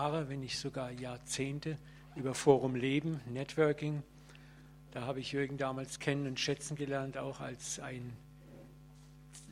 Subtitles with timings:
[0.00, 1.76] Jahre, wenn nicht sogar Jahrzehnte
[2.16, 4.02] über Forum Leben, Networking.
[4.92, 8.14] Da habe ich Jürgen damals kennen und schätzen gelernt, auch als ein,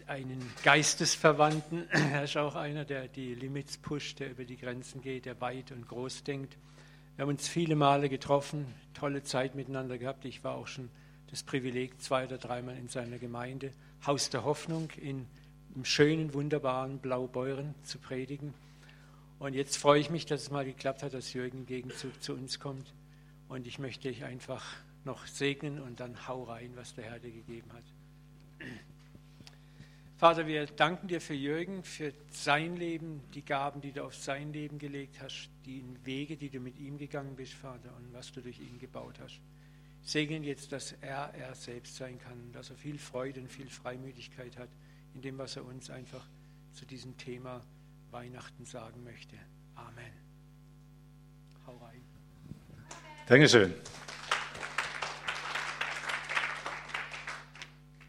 [0.07, 1.87] einen Geistesverwandten.
[1.91, 5.71] Er ist auch einer, der die Limits pusht, der über die Grenzen geht, der weit
[5.71, 6.57] und groß denkt.
[7.17, 10.25] Wir haben uns viele Male getroffen, tolle Zeit miteinander gehabt.
[10.25, 10.89] Ich war auch schon
[11.31, 13.71] das Privileg, zwei oder dreimal in seiner Gemeinde,
[14.07, 15.27] Haus der Hoffnung, in,
[15.75, 18.55] im schönen, wunderbaren Blaubeuren zu predigen.
[19.39, 22.59] Und jetzt freue ich mich, dass es mal geklappt hat, dass Jürgen Gegenzug zu uns
[22.59, 22.93] kommt.
[23.49, 24.65] Und ich möchte dich einfach
[25.05, 27.85] noch segnen und dann hau rein, was der Herr dir gegeben hat.
[30.17, 34.53] Vater, wir danken dir für Jürgen, für sein Leben, die Gaben, die du auf sein
[34.53, 38.43] Leben gelegt hast, die Wege, die du mit ihm gegangen bist, Vater, und was du
[38.43, 39.41] durch ihn gebaut hast.
[40.03, 44.57] Segnen jetzt, dass er er selbst sein kann, dass er viel Freude und viel Freimütigkeit
[44.57, 44.71] hat
[45.15, 46.27] in dem, was er uns einfach
[46.73, 47.65] zu diesem Thema
[48.11, 49.37] Weihnachten sagen möchte.
[49.75, 50.13] Amen.
[51.67, 52.01] Hau rein.
[53.27, 53.75] Dankeschön.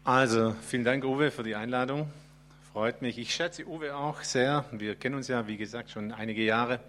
[0.04, 2.10] Also, vielen Dank, Uwe, für die Einladung.
[2.72, 3.18] Freut mich.
[3.18, 4.64] Ich schätze Uwe auch sehr.
[4.72, 6.80] Wir kennen uns ja, wie gesagt, schon einige Jahre.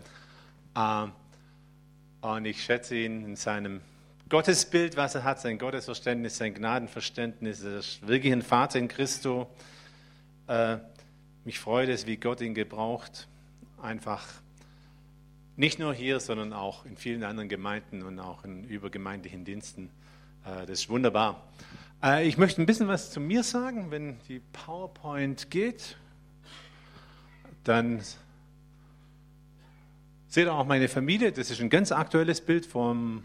[0.75, 1.11] Ähm,
[2.22, 3.81] und ich schätze ihn in seinem
[4.30, 7.63] Gottesbild, was er hat, sein Gottesverständnis, sein Gnadenverständnis.
[7.63, 9.50] Er ist wirklich ein Vater in Christo.
[11.44, 13.28] Mich freut es, wie Gott ihn gebraucht.
[13.81, 14.28] Einfach
[15.56, 19.89] nicht nur hier, sondern auch in vielen anderen Gemeinden und auch in übergemeindlichen Diensten.
[20.45, 21.44] Äh, das ist wunderbar.
[22.03, 23.89] Äh, ich möchte ein bisschen was zu mir sagen.
[23.89, 25.97] Wenn die PowerPoint geht,
[27.64, 28.02] dann
[30.28, 31.31] seht ihr auch meine Familie.
[31.31, 33.23] Das ist ein ganz aktuelles Bild vom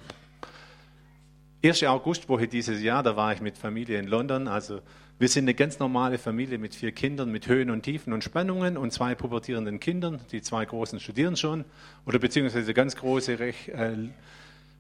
[1.63, 1.85] 1.
[1.85, 3.03] Augustwoche dieses Jahr.
[3.03, 4.49] Da war ich mit Familie in London.
[4.49, 4.81] Also
[5.19, 8.77] wir sind eine ganz normale Familie mit vier Kindern, mit Höhen und Tiefen und Spannungen
[8.77, 10.21] und zwei pubertierenden Kindern.
[10.31, 11.65] Die zwei Großen studieren schon
[12.05, 13.97] oder beziehungsweise ganz große recht, äh,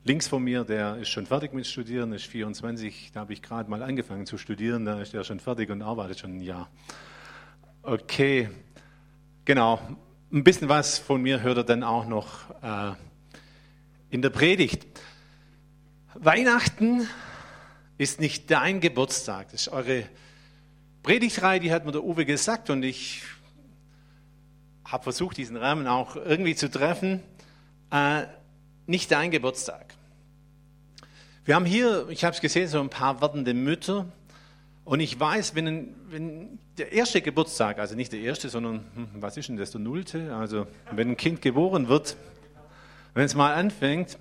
[0.04, 3.12] links von mir, der ist schon fertig mit Studieren, ist 24.
[3.14, 6.18] Da habe ich gerade mal angefangen zu studieren, da ist er schon fertig und arbeitet
[6.18, 6.68] schon ein Jahr.
[7.82, 8.50] Okay,
[9.46, 9.80] genau.
[10.30, 12.92] Ein bisschen was von mir hört er dann auch noch äh,
[14.10, 14.86] in der Predigt.
[16.14, 17.08] Weihnachten
[17.96, 20.04] ist nicht dein Geburtstag, das ist eure
[21.06, 23.22] Predigtreihe, die hat mir der Uwe gesagt und ich
[24.84, 27.22] habe versucht, diesen Rahmen auch irgendwie zu treffen.
[27.92, 28.24] Äh,
[28.86, 29.94] nicht dein Geburtstag.
[31.44, 34.06] Wir haben hier, ich habe es gesehen, so ein paar werdende Mütter.
[34.84, 39.36] Und ich weiß, wenn, wenn, der erste Geburtstag, also nicht der erste, sondern hm, was
[39.36, 40.34] ist denn das, der nullte?
[40.34, 42.16] Also wenn ein Kind geboren wird,
[43.14, 44.18] wenn es mal anfängt.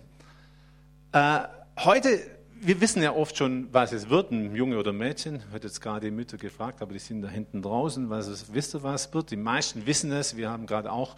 [1.14, 1.40] Äh,
[1.80, 5.38] heute wir wissen ja oft schon, was es wird, ein Junge oder ein Mädchen.
[5.48, 8.10] Ich hatte jetzt gerade die Mütter gefragt, aber die sind da hinten draußen.
[8.10, 9.32] Was es, wisst ihr, was es wird?
[9.32, 10.38] Die meisten wissen es.
[10.38, 11.16] Wir haben gerade auch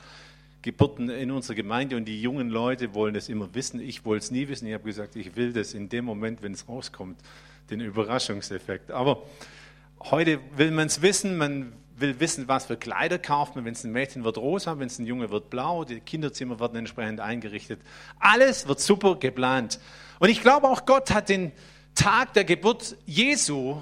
[0.61, 3.79] Geburten in unserer Gemeinde und die jungen Leute wollen es immer wissen.
[3.79, 4.67] Ich wollte es nie wissen.
[4.67, 7.19] Ich habe gesagt, ich will das in dem Moment, wenn es rauskommt,
[7.69, 8.91] den Überraschungseffekt.
[8.91, 9.23] Aber
[9.99, 11.37] heute will man es wissen.
[11.37, 13.65] Man will wissen, was für Kleider kauft man.
[13.65, 15.83] Wenn es ein Mädchen wird rosa, wenn es ein Junge wird blau.
[15.83, 17.81] Die Kinderzimmer werden entsprechend eingerichtet.
[18.19, 19.79] Alles wird super geplant.
[20.19, 21.51] Und ich glaube auch Gott hat den
[21.95, 23.81] Tag der Geburt Jesu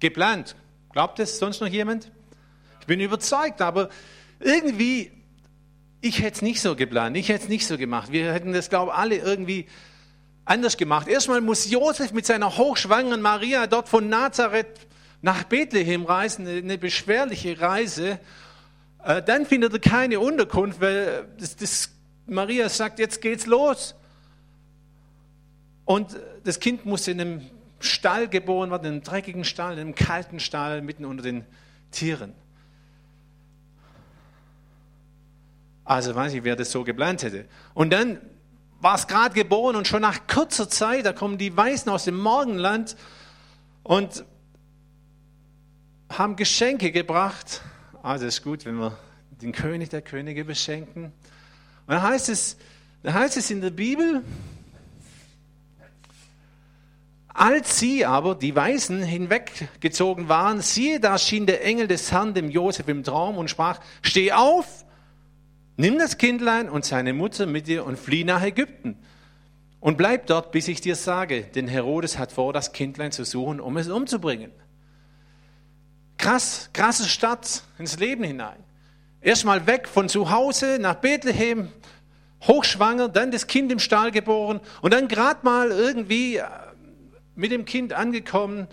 [0.00, 0.56] geplant.
[0.92, 2.10] Glaubt es sonst noch jemand?
[2.80, 3.88] Ich bin überzeugt, aber
[4.40, 5.10] irgendwie,
[6.02, 8.12] ich hätte es nicht so geplant, ich hätte es nicht so gemacht.
[8.12, 9.66] Wir hätten das, glaube ich, alle irgendwie
[10.44, 11.08] anders gemacht.
[11.08, 14.86] Erstmal muss Josef mit seiner hochschwangeren Maria dort von Nazareth
[15.24, 18.18] nach Bethlehem reisen, eine beschwerliche Reise.
[19.02, 21.90] Äh, dann findet er keine Unterkunft, weil das, das
[22.26, 23.94] Maria sagt, jetzt geht's los.
[25.86, 26.14] Und
[26.44, 27.40] das Kind musste in einem
[27.80, 31.46] Stall geboren werden, in einem dreckigen Stall, in einem kalten Stall, mitten unter den
[31.90, 32.34] Tieren.
[35.86, 37.46] Also weiß ich, wer das so geplant hätte.
[37.72, 38.20] Und dann
[38.82, 42.18] war es gerade geboren und schon nach kurzer Zeit, da kommen die Weißen aus dem
[42.18, 42.94] Morgenland
[43.84, 44.26] und
[46.08, 47.62] haben Geschenke gebracht.
[48.02, 48.96] Also ist gut, wenn wir
[49.42, 51.12] den König der Könige beschenken.
[51.86, 52.56] Und da heißt es,
[53.02, 54.22] da heißt es in der Bibel,
[57.28, 62.48] als sie aber, die Weisen, hinweggezogen waren, siehe, da schien der Engel des Herrn dem
[62.48, 64.84] Josef im Traum und sprach, steh auf,
[65.76, 68.96] nimm das Kindlein und seine Mutter mit dir und flieh nach Ägypten.
[69.80, 73.60] Und bleib dort, bis ich dir sage, denn Herodes hat vor, das Kindlein zu suchen,
[73.60, 74.52] um es umzubringen.
[76.24, 78.56] Krass, krasse Stadt ins Leben hinein.
[79.20, 81.68] Erstmal weg von zu Hause nach Bethlehem,
[82.44, 86.40] hochschwanger, dann das Kind im Stall geboren und dann gerade mal irgendwie
[87.34, 88.68] mit dem Kind angekommen,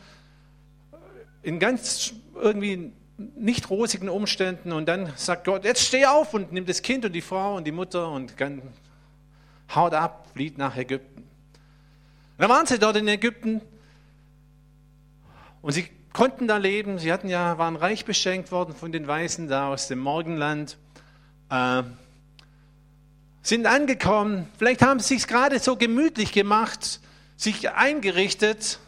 [1.43, 6.65] in ganz irgendwie nicht rosigen Umständen und dann sagt Gott, jetzt steh auf und nimm
[6.65, 8.33] das Kind und die Frau und die Mutter und
[9.75, 11.23] haut ab, flieht nach Ägypten.
[11.23, 11.27] Und
[12.37, 13.59] dann waren sie dort in Ägypten
[15.61, 16.99] und sie konnten da leben.
[16.99, 20.77] Sie hatten ja, waren reich beschenkt worden von den Weißen da aus dem Morgenland.
[21.49, 21.83] Äh,
[23.43, 24.47] sind angekommen.
[24.57, 26.99] Vielleicht haben sie es gerade so gemütlich gemacht,
[27.37, 28.79] sich eingerichtet.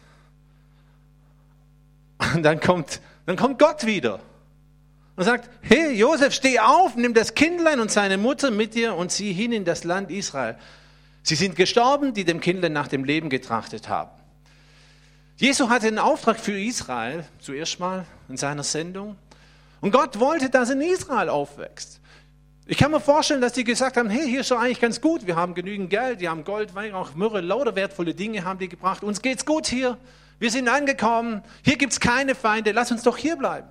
[2.34, 4.20] Und dann kommt, dann kommt Gott wieder
[5.16, 9.10] und sagt, hey Josef, steh auf, nimm das Kindlein und seine Mutter mit dir und
[9.10, 10.56] zieh hin in das Land Israel.
[11.22, 14.10] Sie sind gestorben, die dem Kindlein nach dem Leben getrachtet haben.
[15.36, 19.16] Jesu hatte einen Auftrag für Israel, zuerst mal in seiner Sendung.
[19.80, 22.00] Und Gott wollte, dass in Israel aufwächst.
[22.66, 25.26] Ich kann mir vorstellen, dass die gesagt haben, hey, hier ist doch eigentlich ganz gut,
[25.26, 29.02] wir haben genügend Geld, die haben Gold, Weihrauch, Myrrhe, lauter wertvolle Dinge haben die gebracht,
[29.02, 29.98] uns geht's gut hier,
[30.38, 33.68] wir sind angekommen, hier gibt's keine Feinde, lass uns doch hier bleiben.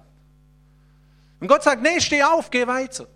[1.39, 3.07] Und Gott sagt, nee, steh auf, geh weiter.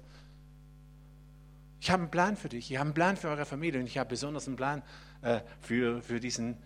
[1.80, 4.00] Ich habe einen Plan für dich, ich habe einen Plan für eure Familie und ich
[4.00, 4.82] habe besonders einen Plan
[5.22, 6.58] äh, für, für diesen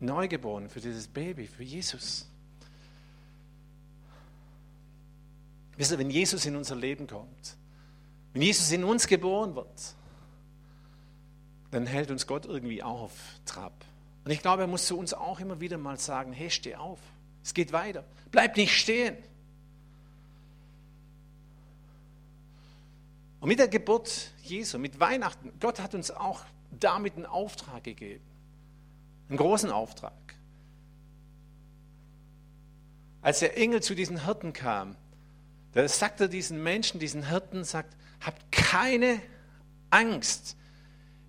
[0.00, 2.28] Neugeborenen, für dieses Baby, für Jesus.
[5.76, 7.56] Wisst ihr, wenn Jesus in unser Leben kommt,
[8.32, 9.94] wenn Jesus in uns geboren wird,
[11.70, 13.12] dann hält uns Gott irgendwie auf
[13.44, 13.72] Trab.
[14.24, 16.98] Und ich glaube, er muss zu uns auch immer wieder mal sagen, hey, steh auf,
[17.42, 19.16] es geht weiter, bleib nicht stehen.
[23.40, 26.40] Und mit der Geburt Jesu, mit Weihnachten, Gott hat uns auch
[26.70, 28.24] damit einen Auftrag gegeben.
[29.28, 30.12] Einen großen Auftrag.
[33.22, 34.96] Als der Engel zu diesen Hirten kam,
[35.72, 39.20] da sagt er diesen Menschen, diesen Hirten, sagt, habt keine
[39.90, 40.56] Angst.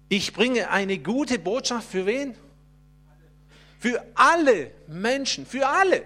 [0.10, 2.36] Ich bringe eine gute Botschaft für wen?
[3.80, 6.06] Für alle Menschen, für alle,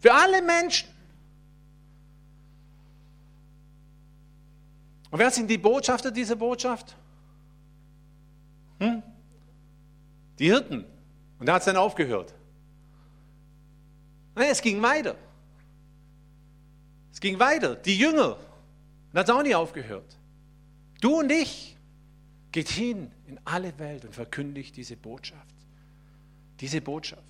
[0.00, 0.88] für alle Menschen.
[5.10, 6.96] Und wer sind die Botschafter dieser Botschaft?
[8.80, 9.02] Hm?
[10.38, 10.84] Die Hirten.
[11.38, 12.34] Und da hat es dann aufgehört.
[14.34, 15.16] Nein, es ging weiter.
[17.12, 17.74] Es ging weiter.
[17.76, 18.36] Die Jünger.
[19.12, 20.16] Und hat es auch nicht aufgehört.
[21.00, 21.76] Du und ich.
[22.50, 25.54] Geht hin in alle Welt und verkündigt diese Botschaft.
[26.60, 27.22] Diese Botschaft.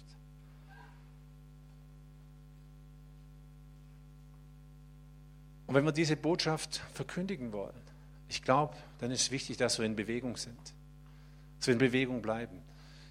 [5.66, 7.81] Und wenn wir diese Botschaft verkündigen wollen,
[8.28, 10.58] ich glaube, dann ist es wichtig, dass wir in Bewegung sind.
[11.58, 12.62] Dass wir in Bewegung bleiben.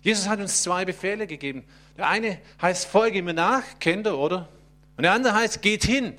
[0.01, 1.63] Jesus hat uns zwei Befehle gegeben.
[1.97, 4.47] Der eine heißt, folge mir nach, kennt ihr, oder?
[4.95, 6.13] Und der andere heißt, geht hin.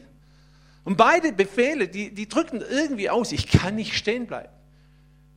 [0.84, 4.52] Und beide Befehle, die, die drücken irgendwie aus, ich kann nicht stehen bleiben.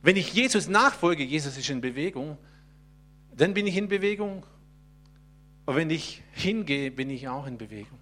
[0.02, 2.38] Wenn ich Jesus nachfolge, Jesus ist in Bewegung,
[3.36, 4.44] dann bin ich in Bewegung.
[5.64, 7.98] Und wenn ich hingehe, bin ich auch in Bewegung.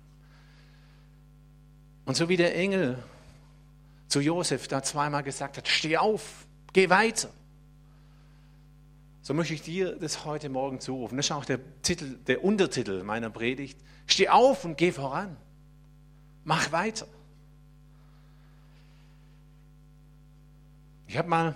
[2.04, 3.02] Und so wie der Engel
[4.08, 7.30] zu Josef da zweimal gesagt hat, steh auf, geh weiter.
[9.22, 11.16] So möchte ich dir das heute Morgen zurufen.
[11.16, 13.78] Das ist auch der, Titel, der Untertitel meiner Predigt.
[14.06, 15.36] Steh auf und geh voran.
[16.44, 17.06] Mach weiter.
[21.06, 21.54] Ich habe mal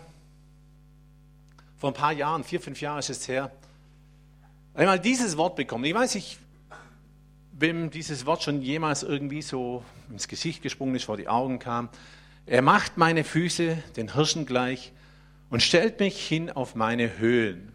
[1.79, 3.51] vor ein paar Jahren, vier, fünf Jahre ist es her,
[4.75, 5.85] einmal dieses Wort bekommen.
[5.85, 6.39] Ich weiß nicht,
[7.53, 11.89] wem dieses Wort schon jemals irgendwie so ins Gesicht gesprungen ist, vor die Augen kam.
[12.47, 14.93] Er macht meine Füße den Hirschen gleich
[15.51, 17.73] und stellt mich hin auf meine Höhlen.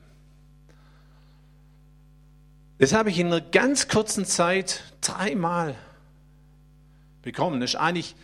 [2.79, 5.75] Das habe ich in einer ganz kurzen Zeit dreimal
[7.22, 7.60] bekommen.
[7.60, 8.15] Das ist eigentlich,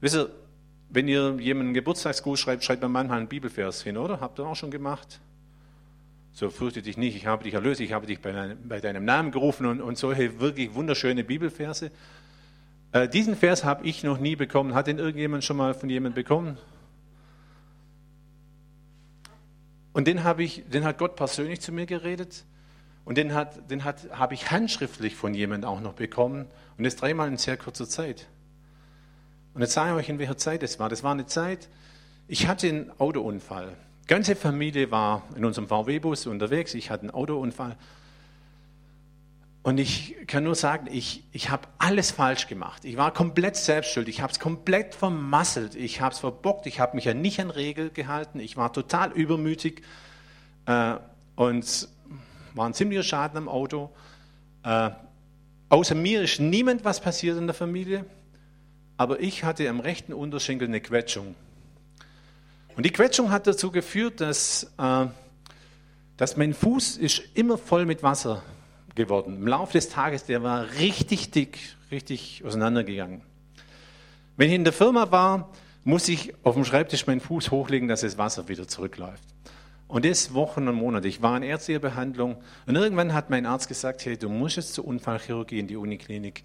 [0.00, 0.30] wisst ihr,
[0.90, 4.20] wenn ihr jemanden Geburtstagsgruß schreibt, schreibt man manchmal einen Bibelvers hin, oder?
[4.20, 5.20] Habt ihr auch schon gemacht?
[6.34, 9.04] So fürchte dich nicht, ich habe dich erlöst, ich habe dich bei, deinem, bei deinem
[9.04, 11.90] Namen gerufen und, und solche wirklich wunderschöne Bibelverse.
[12.92, 14.74] Äh, diesen Vers habe ich noch nie bekommen.
[14.74, 16.58] Hat den irgendjemand schon mal von jemandem bekommen?
[19.92, 22.44] Und den, habe ich, den hat Gott persönlich zu mir geredet.
[23.04, 26.46] Und den, hat, den hat, habe ich handschriftlich von jemandem auch noch bekommen.
[26.78, 28.28] Und das dreimal in sehr kurzer Zeit.
[29.54, 30.88] Und jetzt sage ich euch, in welcher Zeit es war.
[30.88, 31.68] Das war eine Zeit,
[32.28, 33.76] ich hatte einen Autounfall.
[34.04, 36.74] Die ganze Familie war in unserem VW-Bus unterwegs.
[36.74, 37.76] Ich hatte einen Autounfall.
[39.62, 42.84] Und ich kann nur sagen, ich, ich habe alles falsch gemacht.
[42.84, 44.16] Ich war komplett selbstschuldig.
[44.16, 45.76] Ich habe es komplett vermasselt.
[45.76, 46.66] Ich habe es verbockt.
[46.66, 48.40] Ich habe mich ja nicht an Regeln gehalten.
[48.40, 49.82] Ich war total übermütig
[50.66, 50.94] äh,
[51.36, 51.88] und
[52.54, 53.90] war ein ziemlicher Schaden am Auto.
[54.64, 54.90] Äh,
[55.68, 58.04] außer mir ist niemand was passiert in der Familie,
[58.96, 61.36] aber ich hatte am rechten Unterschenkel eine Quetschung.
[62.76, 65.06] Und die Quetschung hat dazu geführt, dass, äh,
[66.16, 68.42] dass mein Fuß ist immer voll mit Wasser
[68.94, 69.36] geworden.
[69.36, 71.58] Im Laufe des Tages, der war richtig dick,
[71.90, 73.22] richtig auseinandergegangen.
[74.36, 75.50] Wenn ich in der Firma war,
[75.84, 79.22] muss ich auf dem Schreibtisch meinen Fuß hochlegen, dass das Wasser wieder zurückläuft.
[79.88, 81.06] Und das Wochen und Monate.
[81.06, 84.72] Ich war in ärztlicher Behandlung und irgendwann hat mein Arzt gesagt, hey, du musst jetzt
[84.74, 86.44] zur Unfallchirurgie in die Uniklinik,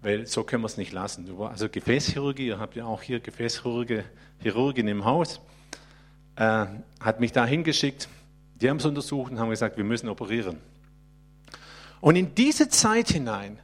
[0.00, 1.28] weil so können wir es nicht lassen.
[1.38, 5.40] Also Gefäßchirurgie, ihr habt ja auch hier Gefäßchirurgin im Haus,
[6.34, 6.66] äh,
[6.98, 8.08] hat mich da hingeschickt.
[8.60, 10.56] Die haben es untersucht und haben gesagt, wir müssen operieren.
[12.02, 13.60] Und in diese Zeit hinein,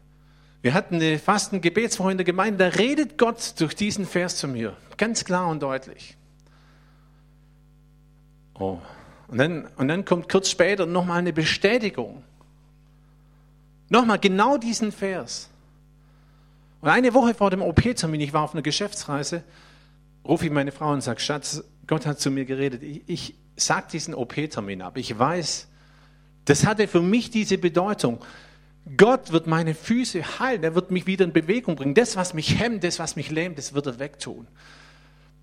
[0.63, 4.47] wir hatten eine Fasten Gebetswoche in der Gemeinde, da redet Gott durch diesen Vers zu
[4.47, 6.17] mir, ganz klar und deutlich.
[8.55, 8.79] Oh.
[9.27, 12.23] Und dann, und dann kommt kurz später nochmal eine Bestätigung.
[13.89, 15.51] Nochmal genau diesen Vers.
[16.81, 19.43] Und eine Woche vor dem OP-Termin, ich war auf einer Geschäftsreise,
[20.25, 22.85] rufe ich meine Frau und sage, Schatz, Gott hat zu mir geredet.
[22.85, 24.97] Ich, ich sage diesen OP-Termin ab.
[24.97, 25.67] Ich weiß,
[26.49, 28.19] das hatte für mich diese Bedeutung.
[28.97, 31.93] Gott wird meine Füße heilen, er wird mich wieder in Bewegung bringen.
[31.93, 34.47] Das, was mich hemmt, das, was mich lähmt, das wird er wegtun.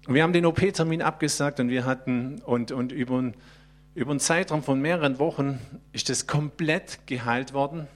[0.07, 3.33] Und wir haben den OP-Termin abgesagt und wir hatten, und, und über,
[3.93, 5.59] über einen Zeitraum von mehreren Wochen
[5.93, 7.87] ist das komplett geheilt worden.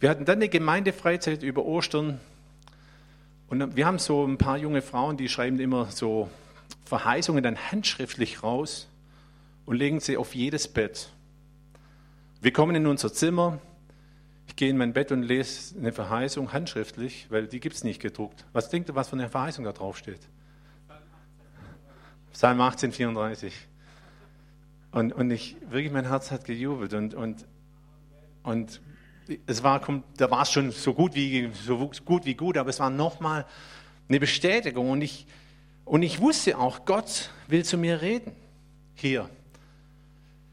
[0.00, 2.18] Wir hatten dann eine Gemeindefreizeit über Ostern
[3.48, 6.30] und wir haben so ein paar junge Frauen, die schreiben immer so
[6.86, 8.88] Verheißungen dann handschriftlich raus
[9.66, 11.10] und legen sie auf jedes Bett.
[12.46, 13.58] Wir kommen in unser Zimmer,
[14.46, 18.00] ich gehe in mein Bett und lese eine Verheißung handschriftlich, weil die gibt es nicht
[18.00, 18.44] gedruckt.
[18.52, 20.20] Was denkt ihr, was für eine Verheißung da drauf steht?
[22.32, 23.52] Psalm 18, 34.
[24.92, 27.44] Und, und ich, wirklich, mein Herz hat gejubelt und, und,
[28.44, 28.80] und
[29.48, 29.80] es war,
[30.16, 33.44] da war es schon so gut wie, so gut wie gut, aber es war nochmal
[34.08, 35.26] eine Bestätigung und ich,
[35.84, 38.30] und ich wusste auch, Gott will zu mir reden.
[38.94, 39.28] Hier.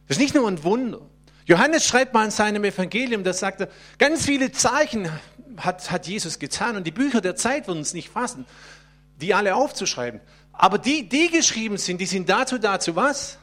[0.07, 0.99] Das ist nicht nur ein Wunder.
[1.45, 5.09] Johannes schreibt mal in seinem Evangelium, da sagt er, ganz viele Zeichen
[5.57, 8.45] hat, hat Jesus getan und die Bücher der Zeit würden es nicht fassen,
[9.19, 10.21] die alle aufzuschreiben.
[10.53, 13.37] Aber die, die geschrieben sind, die sind dazu da, zu was?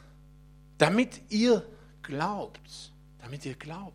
[0.78, 1.64] Damit ihr
[2.02, 2.61] glaubt.
[3.21, 3.95] Damit ihr glaubt.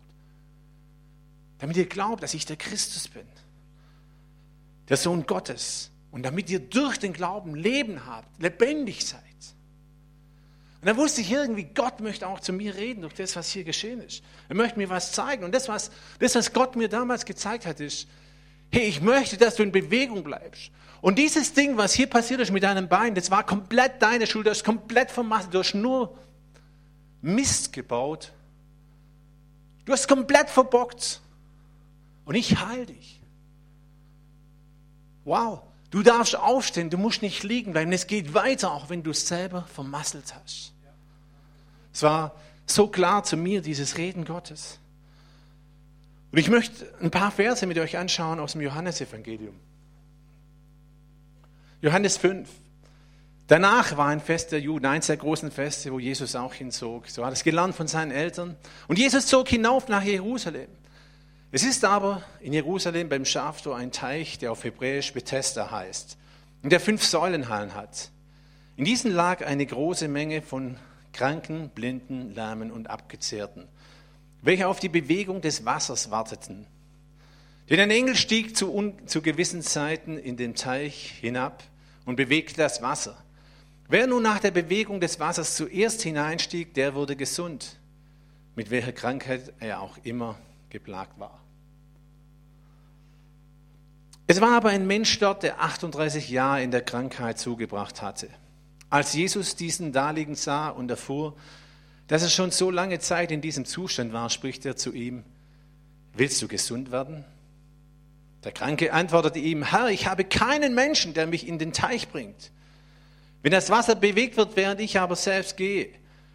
[1.58, 3.26] Damit ihr glaubt, dass ich der Christus bin.
[4.88, 5.90] Der Sohn Gottes.
[6.10, 9.22] Und damit ihr durch den Glauben Leben habt, lebendig seid.
[10.80, 13.64] Und dann wusste ich irgendwie, Gott möchte auch zu mir reden durch das, was hier
[13.64, 14.22] geschehen ist.
[14.48, 15.44] Er möchte mir was zeigen.
[15.44, 18.06] Und das, was, das, was Gott mir damals gezeigt hat, ist,
[18.70, 20.70] hey, ich möchte, dass du in Bewegung bleibst.
[21.00, 24.46] Und dieses Ding, was hier passiert ist mit deinem Bein, das war komplett deine Schuld,
[24.46, 26.18] das ist komplett vermasselt, du hast nur
[27.22, 28.32] Mist gebaut.
[29.84, 31.20] Du hast komplett verbockt.
[32.24, 33.20] Und ich heil dich.
[35.24, 35.62] Wow.
[35.90, 37.92] Du darfst aufstehen, du musst nicht liegen bleiben.
[37.92, 40.72] Es geht weiter, auch wenn du es selber vermasselt hast.
[41.92, 42.34] Es war
[42.66, 44.78] so klar zu mir, dieses Reden Gottes.
[46.32, 49.54] Und ich möchte ein paar Verse mit euch anschauen aus dem Johannesevangelium.
[51.80, 52.48] Johannes 5.
[53.46, 57.08] Danach war ein Fest der Juden, eins der großen Feste, wo Jesus auch hinzog.
[57.08, 58.56] So hat es gelernt von seinen Eltern.
[58.88, 60.68] Und Jesus zog hinauf nach Jerusalem.
[61.52, 66.18] Es ist aber in Jerusalem beim Schaftor ein Teich, der auf Hebräisch Bethesda heißt
[66.62, 68.10] und der fünf Säulenhallen hat.
[68.76, 70.76] In diesen lag eine große Menge von
[71.12, 73.68] Kranken, Blinden, Lahmen und Abgezehrten,
[74.42, 76.66] welche auf die Bewegung des Wassers warteten.
[77.70, 81.62] Denn ein Engel stieg zu, zu gewissen Zeiten in den Teich hinab
[82.04, 83.16] und bewegte das Wasser.
[83.88, 87.78] Wer nun nach der Bewegung des Wassers zuerst hineinstieg, der wurde gesund,
[88.56, 90.36] mit welcher Krankheit er auch immer
[90.76, 91.40] geplagt war.
[94.26, 98.28] Es war aber ein Mensch dort, der 38 Jahre in der Krankheit zugebracht hatte.
[98.90, 101.34] Als Jesus diesen daliegen sah und erfuhr,
[102.08, 105.24] dass er schon so lange Zeit in diesem Zustand war, spricht er zu ihm,
[106.12, 107.24] willst du gesund werden?
[108.44, 112.50] Der Kranke antwortete ihm, Herr, ich habe keinen Menschen, der mich in den Teich bringt.
[113.40, 115.88] Wenn das Wasser bewegt wird, während ich aber selbst gehe,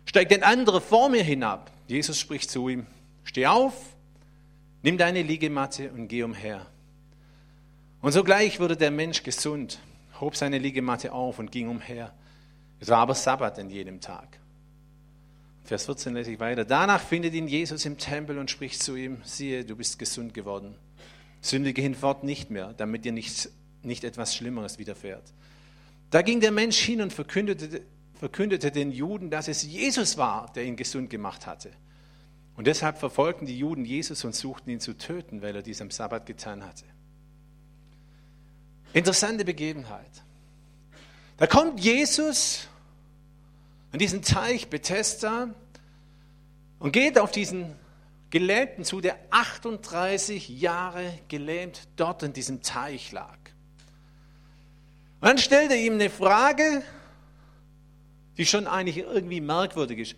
[0.06, 1.70] steigt ein anderer vor mir hinab.
[1.88, 2.88] Jesus spricht zu ihm,
[3.24, 3.91] steh auf,
[4.84, 6.66] Nimm deine Liegematte und geh umher.
[8.02, 9.80] Und sogleich wurde der Mensch gesund,
[10.20, 12.14] hob seine Liegematte auf und ging umher.
[12.80, 14.40] Es war aber Sabbat an jedem Tag.
[15.64, 16.66] Vers 14 lese ich weiter.
[16.66, 20.76] Danach findet ihn Jesus im Tempel und spricht zu ihm, siehe, du bist gesund geworden.
[21.42, 23.50] Sündige hinfort nicht mehr, damit dir nicht,
[23.84, 25.32] nicht etwas Schlimmeres widerfährt.
[26.10, 27.84] Da ging der Mensch hin und verkündete,
[28.16, 31.72] verkündete den Juden, dass es Jesus war, der ihn gesund gemacht hatte.
[32.62, 35.90] Und deshalb verfolgten die Juden Jesus und suchten ihn zu töten, weil er dies am
[35.90, 36.84] Sabbat getan hatte.
[38.94, 40.22] Interessante Begebenheit.
[41.38, 42.68] Da kommt Jesus
[43.92, 45.50] an diesen Teich Bethesda
[46.78, 47.76] und geht auf diesen
[48.30, 53.40] Gelähmten zu, der 38 Jahre gelähmt dort in diesem Teich lag.
[55.20, 56.84] Und dann stellt er ihm eine Frage,
[58.38, 60.16] die schon eigentlich irgendwie merkwürdig ist.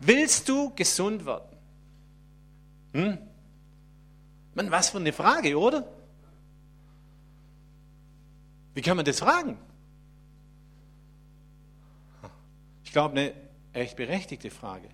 [0.00, 1.53] Willst du gesund werden?
[2.94, 3.18] Hm?
[4.54, 5.86] Man, was für eine Frage, oder?
[8.72, 9.58] Wie kann man das fragen?
[12.84, 13.34] Ich glaube, eine
[13.72, 14.88] echt berechtigte Frage.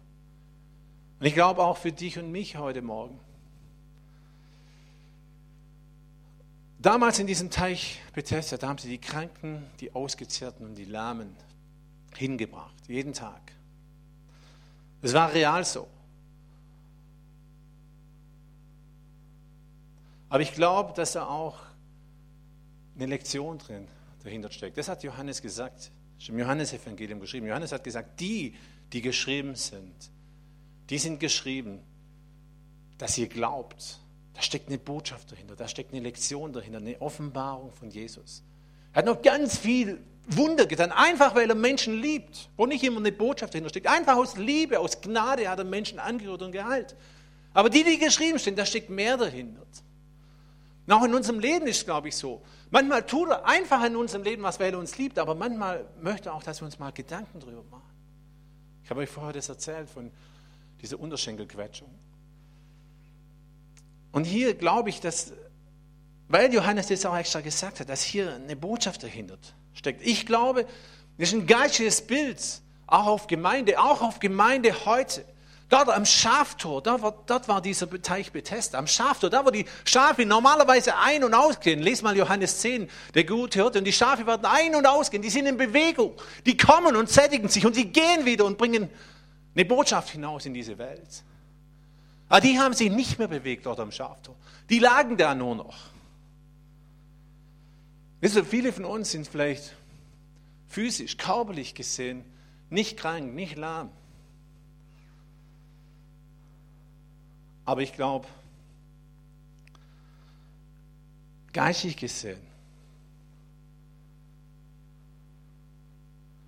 [1.18, 3.20] Und ich glaube auch für dich und mich heute Morgen.
[6.78, 11.36] Damals in diesem Teich Bethesda, da haben sie die Kranken, die Ausgezehrten und die Lahmen
[12.16, 13.52] hingebracht, jeden Tag.
[15.02, 15.86] Es war real so.
[20.30, 21.58] Aber ich glaube, dass da auch
[22.96, 23.88] eine Lektion drin
[24.22, 24.78] dahinter steckt.
[24.78, 25.90] Das hat Johannes gesagt,
[26.28, 27.46] im Johannesevangelium geschrieben.
[27.46, 28.54] Johannes hat gesagt, die,
[28.92, 29.94] die geschrieben sind,
[30.88, 31.80] die sind geschrieben,
[32.98, 33.98] dass ihr glaubt.
[34.34, 38.44] Da steckt eine Botschaft dahinter, da steckt eine Lektion dahinter, eine Offenbarung von Jesus.
[38.92, 42.98] Er hat noch ganz viel Wunder getan, einfach weil er Menschen liebt, wo nicht immer
[42.98, 43.88] eine Botschaft dahinter steckt.
[43.88, 46.94] Einfach aus Liebe, aus Gnade hat er Menschen angerührt und geheilt.
[47.52, 49.66] Aber die, die geschrieben stehen, da steckt mehr dahinter.
[50.88, 52.42] Auch in unserem Leben ist es, glaube ich, so.
[52.70, 56.30] Manchmal tut er einfach in unserem Leben was, weil er uns liebt, aber manchmal möchte
[56.30, 57.90] er auch, dass wir uns mal Gedanken darüber machen.
[58.82, 60.10] Ich habe euch vorher das erzählt von
[60.80, 61.88] dieser Unterschenkelquetschung.
[64.12, 65.32] Und hier glaube ich, dass,
[66.28, 69.38] weil Johannes das auch extra gesagt hat, dass hier eine Botschaft dahinter
[69.74, 70.04] steckt.
[70.04, 70.66] Ich glaube,
[71.18, 72.40] das ist ein geistiges Bild,
[72.86, 75.24] auch auf Gemeinde, auch auf Gemeinde heute.
[75.70, 79.64] Dort am Schaftor, dort war, dort war dieser Teich Bethesda, am Schaftor, da wo die
[79.84, 81.80] Schafe normalerweise ein- und ausgehen.
[81.80, 83.76] Lies mal Johannes 10, der gut hört.
[83.76, 86.14] Und die Schafe werden ein- und ausgehen, die sind in Bewegung.
[86.44, 88.90] Die kommen und sättigen sich und sie gehen wieder und bringen
[89.54, 91.22] eine Botschaft hinaus in diese Welt.
[92.28, 94.34] Aber die haben sich nicht mehr bewegt dort am Schaftor.
[94.68, 95.76] Die lagen da nur noch.
[98.20, 99.72] Wisst ihr, viele von uns sind vielleicht
[100.66, 102.24] physisch, körperlich gesehen
[102.70, 103.90] nicht krank, nicht lahm.
[107.64, 108.26] Aber ich glaube,
[111.52, 112.40] geistig gesehen,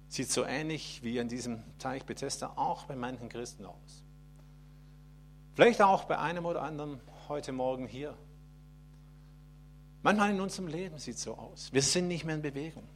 [0.08, 4.04] sieht so ähnlich wie an diesem Teich Bethesda auch bei manchen Christen aus.
[5.54, 8.16] Vielleicht auch bei einem oder anderen heute Morgen hier.
[10.02, 11.72] Manchmal in unserem Leben sieht es so aus.
[11.72, 12.86] Wir sind nicht mehr in Bewegung.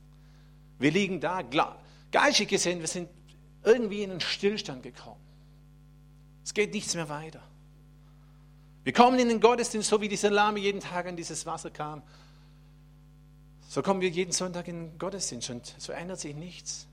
[0.78, 1.42] Wir liegen da,
[2.10, 3.08] geistig gesehen, wir sind
[3.62, 5.20] irgendwie in einen Stillstand gekommen.
[6.44, 7.42] Es geht nichts mehr weiter.
[8.86, 12.04] Wir kommen in den Gottesdienst, so wie dieser Lahme jeden Tag an dieses Wasser kam.
[13.68, 16.86] So kommen wir jeden Sonntag in den Gottesdienst und so ändert sich nichts.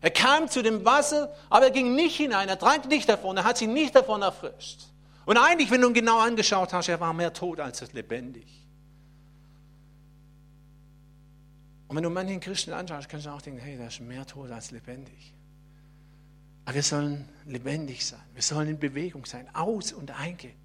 [0.00, 3.44] Er kam zu dem Wasser, aber er ging nicht hinein, er trank nicht davon, er
[3.44, 4.84] hat sich nicht davon erfrischt.
[5.26, 8.64] Und eigentlich, wenn du ihn genau angeschaut hast, er war mehr tot als lebendig.
[11.88, 14.50] Und wenn du manchen Christen anschaust, kannst du auch denken, hey, der ist mehr tot
[14.50, 15.34] als lebendig.
[16.64, 20.56] Aber wir sollen lebendig sein, wir sollen in Bewegung sein, aus und eingehen.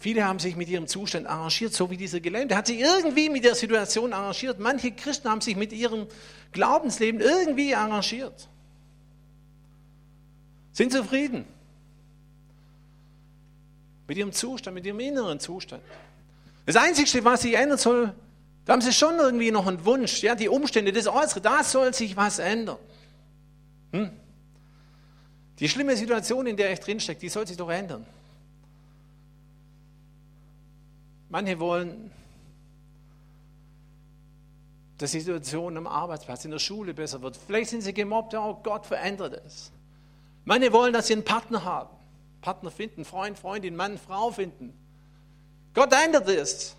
[0.00, 3.44] Viele haben sich mit ihrem Zustand arrangiert, so wie dieser Gelähmte hat sich irgendwie mit
[3.44, 4.58] der Situation arrangiert.
[4.58, 6.06] Manche Christen haben sich mit ihrem
[6.52, 8.48] Glaubensleben irgendwie arrangiert.
[10.72, 11.44] Sind zufrieden
[14.08, 15.82] mit ihrem Zustand, mit ihrem inneren Zustand.
[16.64, 18.14] Das Einzige, was sich ändern soll,
[18.64, 21.92] da haben sie schon irgendwie noch einen Wunsch, ja, die Umstände, das Äußere, da soll
[21.92, 22.78] sich was ändern.
[23.92, 24.10] Hm?
[25.58, 28.06] Die schlimme Situation, in der ich drinstecke, die soll sich doch ändern.
[31.30, 32.10] Manche wollen,
[34.98, 37.36] dass die Situation am Arbeitsplatz, in der Schule besser wird.
[37.36, 39.72] Vielleicht sind sie gemobbt, oh Gott verändert es.
[40.44, 41.96] Manche wollen, dass sie einen Partner haben,
[42.42, 44.74] Partner finden, Freund, Freundin, Mann, Frau finden.
[45.72, 46.76] Gott ändert es.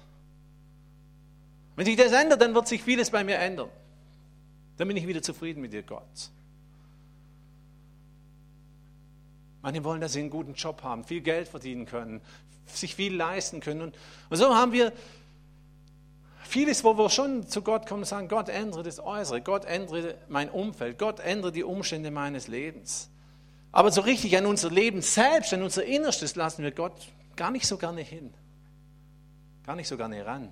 [1.77, 3.69] Wenn sich das ändert, dann wird sich vieles bei mir ändern.
[4.77, 6.29] Dann bin ich wieder zufrieden mit dir, Gott.
[9.61, 12.19] Manche wollen, dass sie einen guten Job haben, viel Geld verdienen können,
[12.77, 13.81] sich viel leisten können.
[13.81, 13.95] Und,
[14.29, 14.91] und so haben wir
[16.43, 20.15] vieles, wo wir schon zu Gott kommen und sagen, Gott ändere das Äußere, Gott ändere
[20.27, 23.10] mein Umfeld, Gott ändere die Umstände meines Lebens.
[23.71, 26.93] Aber so richtig an unser Leben selbst, an unser Innerstes lassen wir Gott
[27.38, 28.34] gar nicht so gerne hin.
[29.65, 30.51] Gar nicht so gerne ran.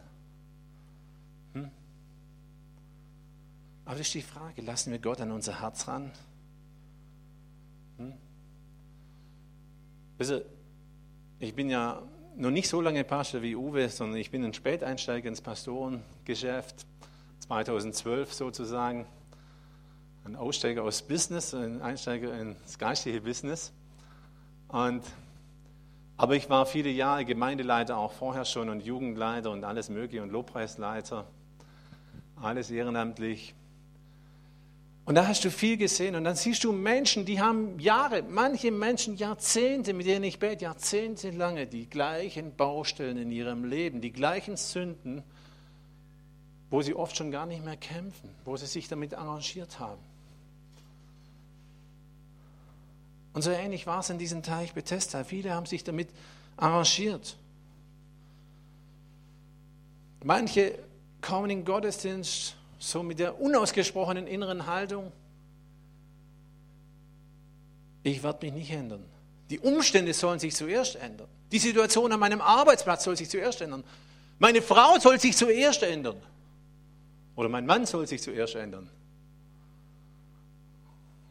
[1.53, 1.69] Hm?
[3.85, 6.11] Aber das ist die Frage, lassen wir Gott an unser Herz ran?
[7.97, 8.13] Hm?
[10.17, 10.41] Also,
[11.39, 12.01] ich bin ja
[12.35, 16.85] noch nicht so lange Pastor wie Uwe, sondern ich bin ein Späteinsteiger ins Pastorengeschäft,
[17.39, 19.05] 2012 sozusagen.
[20.25, 23.71] Ein Aussteiger aus Business, ein Einsteiger ins geistliche Business.
[24.67, 25.01] Und,
[26.17, 30.31] aber ich war viele Jahre Gemeindeleiter, auch vorher schon, und Jugendleiter und alles Mögliche und
[30.31, 31.25] Lobpreisleiter.
[32.35, 33.55] alles ehrenamtlich.
[35.09, 38.69] Und da hast du viel gesehen und dann siehst du Menschen, die haben Jahre, manche
[38.69, 44.55] Menschen Jahrzehnte, mit denen ich bete, jahrzehntelange die gleichen Baustellen in ihrem Leben, die gleichen
[44.55, 45.23] Sünden,
[46.69, 50.03] wo sie oft schon gar nicht mehr kämpfen, wo sie sich damit arrangiert haben.
[53.33, 55.23] Und so ähnlich war es in diesem Teich Bethesda.
[55.23, 56.09] Viele haben sich damit
[56.55, 57.35] arrangiert.
[60.23, 60.77] Manche
[61.19, 65.11] kommen in Gottesdienst so mit der unausgesprochenen inneren Haltung,
[68.01, 69.05] ich werde mich nicht ändern.
[69.49, 71.27] Die Umstände sollen sich zuerst ändern.
[71.51, 73.83] Die Situation an meinem Arbeitsplatz soll sich zuerst ändern.
[74.37, 76.21] Meine Frau soll sich zuerst ändern.
[77.35, 78.89] Oder mein Mann soll sich zuerst ändern.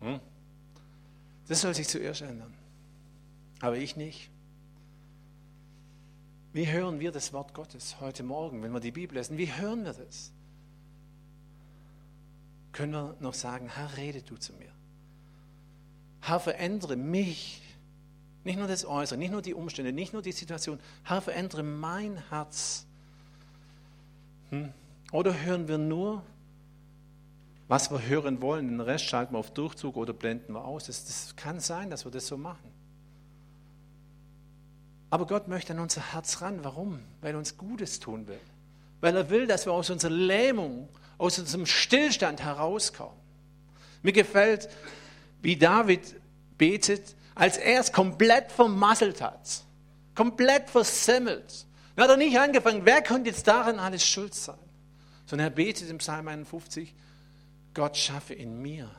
[0.01, 0.21] Hm?
[1.49, 2.53] Das soll sich zuerst ändern.
[3.61, 4.31] Aber ich nicht.
[6.53, 9.39] Wie hören wir das Wort Gottes heute Morgen, wenn wir die Bibel lesen?
[9.39, 10.33] Wie hören wir das?
[12.72, 14.70] Können wir noch sagen, Herr, rede du zu mir.
[16.20, 17.62] Herr, verändere mich.
[18.44, 20.78] Nicht nur das Äußere, nicht nur die Umstände, nicht nur die Situation.
[21.04, 22.87] Herr, verändere mein Herz.
[24.50, 24.72] Hm?
[25.12, 26.22] Oder hören wir nur,
[27.68, 30.87] was wir hören wollen, den Rest schalten wir auf Durchzug oder blenden wir aus.
[30.87, 32.72] Das, das kann sein, dass wir das so machen.
[35.11, 36.61] Aber Gott möchte an unser Herz ran.
[36.62, 37.00] Warum?
[37.20, 38.40] Weil er uns Gutes tun will.
[39.00, 43.18] Weil er will, dass wir aus unserer Lähmung, aus unserem Stillstand herauskommen.
[44.02, 44.68] Mir gefällt,
[45.42, 46.16] wie David
[46.57, 49.64] betet, als er es komplett vermasselt hat,
[50.14, 51.66] komplett versemmelt.
[51.94, 54.59] Dann hat er nicht angefangen, wer könnte jetzt daran alles schuld sein?
[55.26, 56.94] Sondern er betet im Psalm 51,
[57.74, 58.90] Gott schaffe in mir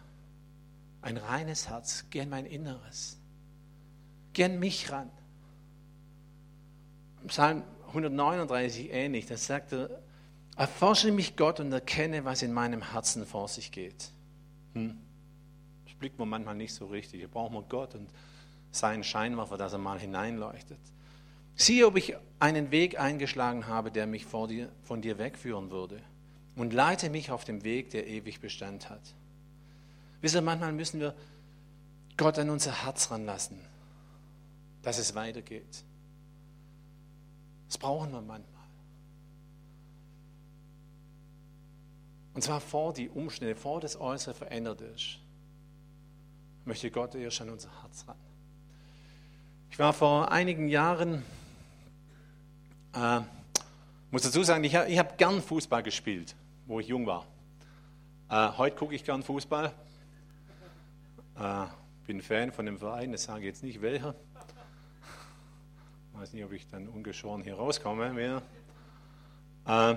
[1.02, 3.18] ein reines Herz, gern mein Inneres,
[4.34, 5.10] gern mich ran.
[7.22, 10.02] Im Psalm 139 ähnlich, da sagt er,
[10.60, 14.12] Erforsche mich Gott und erkenne, was in meinem Herzen vor sich geht.
[14.74, 15.00] Hm.
[15.86, 17.22] Das blickt man manchmal nicht so richtig.
[17.22, 18.10] Hier braucht man Gott und
[18.70, 20.82] seinen Scheinwerfer, dass er mal hineinleuchtet.
[21.56, 26.02] Siehe, ob ich einen Weg eingeschlagen habe, der mich dir, von dir wegführen würde.
[26.58, 29.16] Und leite mich auf dem Weg, der ewig Bestand hat.
[30.20, 31.16] Wisst ihr, manchmal müssen wir
[32.18, 33.62] Gott an unser Herz ranlassen,
[34.82, 35.86] dass es weitergeht.
[37.70, 38.59] Das brauchen wir manchmal.
[42.34, 45.20] Und zwar vor die Umstände, vor das Äußere verändert ist,
[46.66, 48.16] möchte Gott erst an unser Herz ran.
[49.72, 51.24] Ich war vor einigen Jahren,
[52.94, 53.22] äh,
[54.12, 57.26] muss dazu sagen, ich, ich habe gern Fußball gespielt, wo ich jung war.
[58.30, 59.72] Äh, heute gucke ich gern Fußball.
[61.36, 61.66] Äh,
[62.06, 64.16] bin Fan von dem Verein, das sage ich jetzt nicht welcher.
[66.14, 68.42] Weiß nicht, ob ich dann ungeschoren hier rauskomme mehr.
[69.66, 69.96] Äh,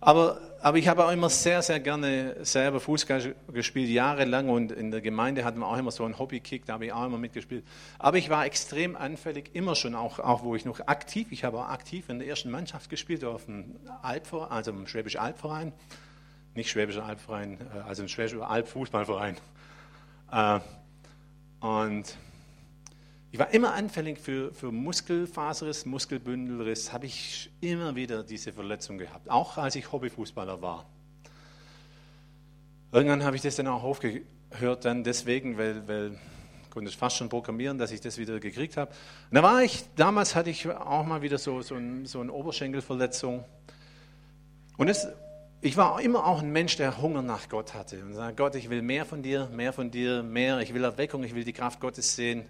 [0.00, 4.48] aber, aber ich habe auch immer sehr, sehr gerne selber Fußball gespielt, jahrelang.
[4.48, 7.04] Und in der Gemeinde hatten wir auch immer so einen Hobbykick, da habe ich auch
[7.04, 7.64] immer mitgespielt.
[7.98, 11.58] Aber ich war extrem anfällig, immer schon, auch, auch wo ich noch aktiv, ich habe
[11.58, 15.72] auch aktiv in der ersten Mannschaft gespielt, auf dem Albverein, also im Schwäbischen Albverein.
[16.54, 19.36] Nicht Schwäbischer Albverein, äh, also im Schwäbischen Albfußballverein.
[20.30, 20.60] Äh,
[21.60, 22.16] und
[23.30, 29.28] ich war immer anfällig für, für Muskelfaserriss, Muskelbündelriss, habe ich immer wieder diese Verletzung gehabt,
[29.30, 30.86] auch als ich Hobbyfußballer war.
[32.90, 36.18] Irgendwann habe ich das dann auch aufgehört, dann deswegen, weil, weil
[36.62, 38.90] ich konnte fast schon programmieren, dass ich das wieder gekriegt habe.
[39.30, 42.32] Und da war ich, damals hatte ich auch mal wieder so, so, ein, so eine
[42.32, 43.44] Oberschenkelverletzung.
[44.78, 45.06] Und das,
[45.60, 48.70] ich war immer auch ein Mensch, der Hunger nach Gott hatte und sagte, Gott, ich
[48.70, 51.80] will mehr von dir, mehr von dir, mehr, ich will Erweckung, ich will die Kraft
[51.80, 52.46] Gottes sehen.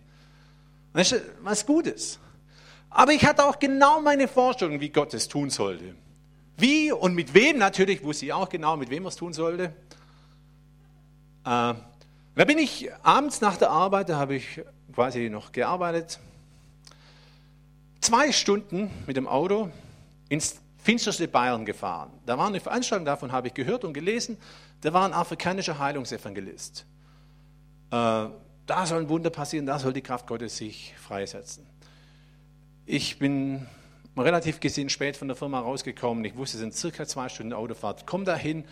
[0.93, 2.19] Das ist was Gutes.
[2.91, 5.95] Aber ich hatte auch genau meine Vorstellung, wie Gott es tun sollte.
[6.57, 9.65] Wie und mit wem natürlich, wusste ich auch genau, mit wem er es tun sollte.
[11.45, 11.75] Äh,
[12.39, 14.61] da bin ich abends nach der Arbeit, da habe ich
[14.93, 16.19] quasi noch gearbeitet,
[18.01, 19.71] zwei Stunden mit dem Auto
[20.29, 22.11] ins finsterste Bayern gefahren.
[22.27, 24.39] Da war eine Veranstaltung, davon habe ich gehört und gelesen.
[24.81, 26.87] Da war ein afrikanischer Heilungsevangelist.
[27.91, 28.27] Äh,
[28.69, 31.67] da soll ein Wunder passieren, da soll die Kraft Gottes sich freisetzen.
[32.85, 33.67] Ich bin
[34.17, 36.25] relativ gesehen spät von der Firma rausgekommen.
[36.25, 38.07] Ich wusste, es sind circa zwei Stunden Autofahrt.
[38.07, 38.65] Komm dahin,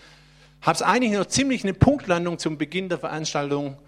[0.61, 3.79] habe es eigentlich noch ziemlich eine Punktlandung zum Beginn der Veranstaltung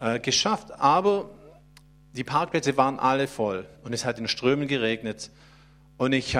[0.00, 1.30] äh, geschafft, aber
[2.12, 5.30] die Parkplätze waren alle voll und es hat in Strömen geregnet.
[5.96, 6.36] Und ich,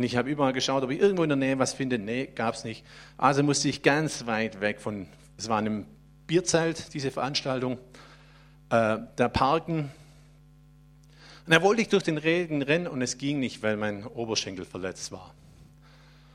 [0.00, 1.98] ich habe überall geschaut, ob ich irgendwo in der Nähe was finde.
[1.98, 2.84] Nee, gab es nicht.
[3.16, 5.86] Also musste ich ganz weit weg von, es war in einem
[6.26, 7.78] Bierzelt, diese Veranstaltung
[8.74, 9.90] äh, da parken.
[11.46, 14.64] Und da wollte ich durch den Regen rennen und es ging nicht, weil mein Oberschenkel
[14.64, 15.34] verletzt war.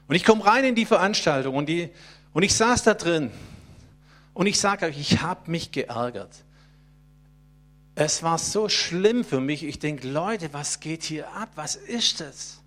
[0.08, 1.89] Und ich komme rein in die Veranstaltung und, die,
[2.34, 3.32] und ich saß da drin
[4.34, 6.43] und ich sage euch, ich habe mich geärgert.
[7.95, 9.63] Es war so schlimm für mich.
[9.63, 11.49] Ich denke, Leute, was geht hier ab?
[11.56, 12.59] Was ist das?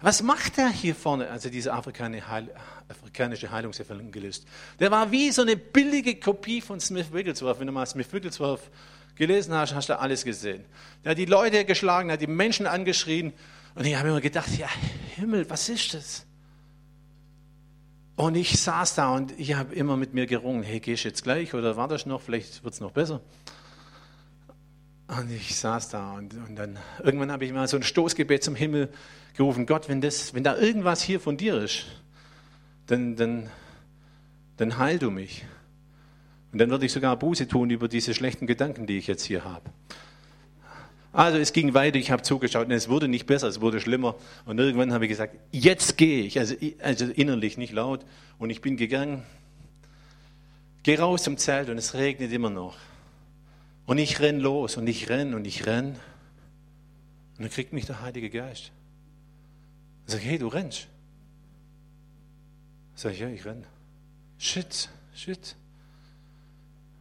[0.00, 1.30] Was macht er hier vorne?
[1.30, 4.46] Also dieser afrikanische Heilungsevangelist.
[4.78, 7.60] Der war wie so eine billige Kopie von Smith Wigglesworth.
[7.60, 8.70] Wenn du mal Smith Wigglesworth
[9.14, 10.64] gelesen hast, hast du alles gesehen.
[11.04, 13.32] Der hat die Leute geschlagen, hat die Menschen angeschrien.
[13.74, 14.68] Und ich habe immer gedacht, ja
[15.16, 16.26] Himmel, was ist das?
[18.16, 21.24] Und ich saß da und ich habe immer mit mir gerungen, hey, gehst du jetzt
[21.24, 23.20] gleich oder wartest noch, vielleicht wird es noch besser.
[25.06, 28.54] Und ich saß da und, und dann irgendwann habe ich mal so ein Stoßgebet zum
[28.54, 28.88] Himmel
[29.36, 31.86] gerufen, Gott, wenn, das, wenn da irgendwas hier von dir ist,
[32.86, 33.50] dann, dann,
[34.56, 35.44] dann heil du mich.
[36.52, 39.44] Und dann würde ich sogar Buße tun über diese schlechten Gedanken, die ich jetzt hier
[39.44, 39.70] habe.
[41.12, 44.16] Also es ging weiter, ich habe zugeschaut und es wurde nicht besser, es wurde schlimmer.
[44.46, 48.04] Und irgendwann habe ich gesagt, jetzt gehe ich, also, also innerlich, nicht laut.
[48.38, 49.22] Und ich bin gegangen,
[50.82, 52.76] gehe raus zum Zelt und es regnet immer noch.
[53.86, 55.88] Und ich renn los und ich renn und ich renn.
[57.36, 58.72] Und dann kriegt mich der Heilige Geist.
[60.06, 60.88] Ich sage, hey, du rennst.
[62.94, 63.64] Sag ich, ja, ich renn.
[64.38, 65.56] Shit, shit.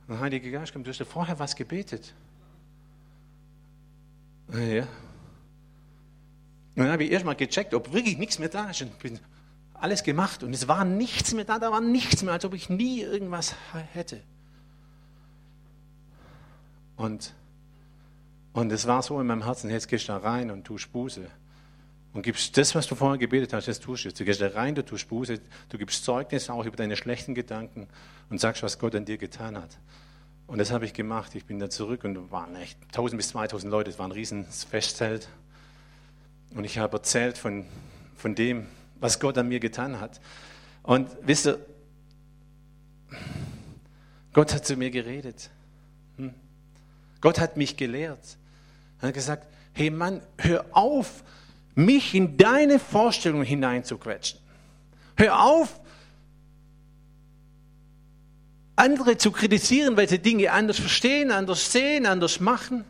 [0.07, 2.13] Und der Heilige Geist kommt, du hast ja vorher was gebetet.
[4.51, 4.87] Ja.
[6.75, 8.81] Und dann habe ich erstmal gecheckt, ob wirklich nichts mehr da ist.
[8.81, 9.19] Und bin
[9.73, 12.69] alles gemacht und es war nichts mehr da, da war nichts mehr, als ob ich
[12.69, 13.55] nie irgendwas
[13.93, 14.21] hätte.
[16.95, 17.33] Und,
[18.53, 21.27] und es war so in meinem Herzen, jetzt gehst du da rein und tust Buße.
[22.13, 24.19] Und gibst das, was du vorher gebetet hast, das tust du jetzt.
[24.19, 27.87] Du gehst da rein, du tust Buße, du gibst Zeugnis auch über deine schlechten Gedanken
[28.29, 29.79] und sagst, was Gott an dir getan hat.
[30.45, 31.33] Und das habe ich gemacht.
[31.35, 33.89] Ich bin da zurück und waren echt 1000 bis 2000 Leute.
[33.89, 35.27] Es war ein riesiges Festzelt.
[36.53, 37.65] Und ich habe erzählt von,
[38.15, 38.67] von dem,
[38.99, 40.21] was Gott an mir getan hat.
[40.83, 41.59] Und wisst ihr,
[44.33, 45.49] Gott hat zu mir geredet.
[47.23, 48.19] Gott hat mich gelehrt.
[48.99, 51.23] Er hat gesagt, hey Mann, hör auf,
[51.73, 54.41] mich in deine Vorstellung hineinzuquetschen.
[55.15, 55.79] Hör auf,
[58.75, 62.83] andere zu kritisieren, weil sie Dinge anders verstehen, anders sehen, anders machen.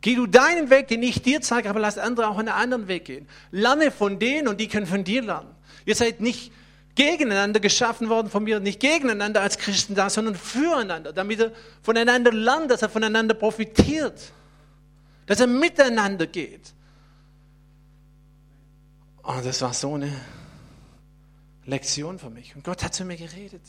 [0.00, 3.04] Geh du deinen Weg, den ich dir zeige, aber lass andere auch einen anderen Weg
[3.04, 3.28] gehen.
[3.50, 5.54] Lerne von denen und die können von dir lernen.
[5.84, 6.52] Ihr seid nicht
[6.96, 12.32] gegeneinander geschaffen worden von mir, nicht gegeneinander als Christen da, sondern füreinander, damit er voneinander
[12.32, 14.32] lernt, dass er voneinander profitiert,
[15.26, 16.72] dass er miteinander geht.
[19.22, 20.10] Und das war so eine
[21.66, 22.54] Lektion für mich.
[22.56, 23.62] Und Gott hat zu mir geredet.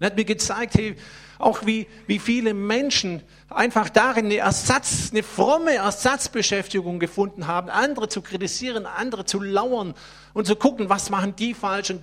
[0.00, 0.96] Und hat mir gezeigt, hey,
[1.38, 8.08] auch wie, wie viele Menschen einfach darin eine Ersatz, eine fromme Ersatzbeschäftigung gefunden haben, andere
[8.08, 9.94] zu kritisieren, andere zu lauern
[10.32, 12.02] und zu gucken, was machen die falsch und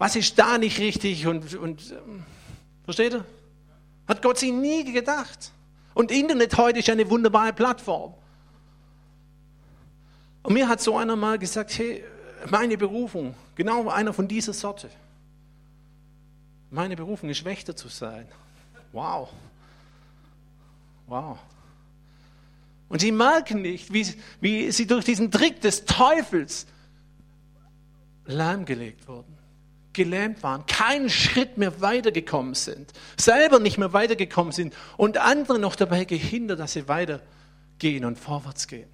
[0.00, 2.24] was ist da nicht richtig und, und ähm,
[2.84, 3.24] versteht ihr?
[4.08, 5.52] Hat Gott sich nie gedacht.
[5.92, 8.14] Und Internet heute ist eine wunderbare Plattform.
[10.42, 12.02] Und mir hat so einer mal gesagt, hey,
[12.48, 14.88] meine Berufung, genau einer von dieser Sorte.
[16.70, 18.26] Meine Berufung ist Wächter zu sein.
[18.92, 19.28] Wow.
[21.08, 21.38] Wow.
[22.88, 24.06] Und sie merken nicht, wie,
[24.40, 26.66] wie sie durch diesen Trick des Teufels
[28.24, 29.36] lahmgelegt wurden,
[29.92, 35.74] gelähmt waren, keinen Schritt mehr weitergekommen sind, selber nicht mehr weitergekommen sind und andere noch
[35.74, 38.88] dabei gehindert, dass sie weitergehen und vorwärts gehen.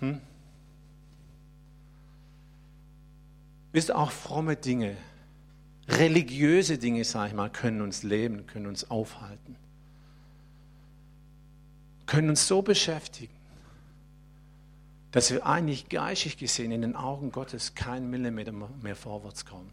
[0.00, 0.20] Hm?
[3.72, 4.96] Wisst ihr, auch fromme Dinge,
[5.88, 9.56] religiöse Dinge, sage ich mal, können uns leben, können uns aufhalten,
[12.06, 13.32] können uns so beschäftigen,
[15.12, 19.70] dass wir eigentlich geistig gesehen in den Augen Gottes keinen Millimeter mehr vorwärts kommen.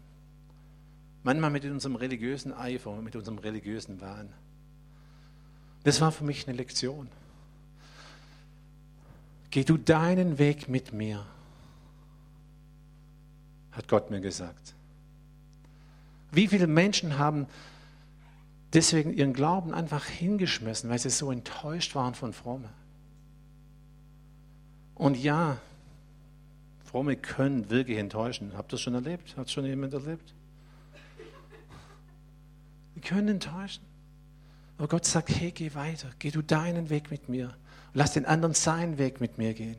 [1.22, 4.32] Manchmal mit unserem religiösen Eifer, mit unserem religiösen Wahn.
[5.82, 7.08] Das war für mich eine Lektion.
[9.50, 11.26] Geh du deinen Weg mit mir
[13.72, 14.74] hat Gott mir gesagt.
[16.32, 17.46] Wie viele Menschen haben
[18.72, 22.68] deswegen ihren Glauben einfach hingeschmissen, weil sie so enttäuscht waren von Fromme.
[25.00, 25.56] Und ja,
[26.84, 28.52] Fromme können wirklich enttäuschen.
[28.54, 29.34] Habt ihr das schon erlebt?
[29.34, 30.34] Hat schon jemand erlebt?
[32.94, 33.82] Die können enttäuschen.
[34.76, 37.56] Aber Gott sagt, hey, geh weiter, geh du deinen Weg mit mir.
[37.94, 39.78] Lass den anderen seinen Weg mit mir gehen.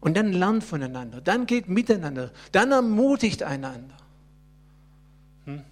[0.00, 3.96] Und dann lernt voneinander, dann geht miteinander, dann ermutigt einander.
[5.44, 5.62] Hm?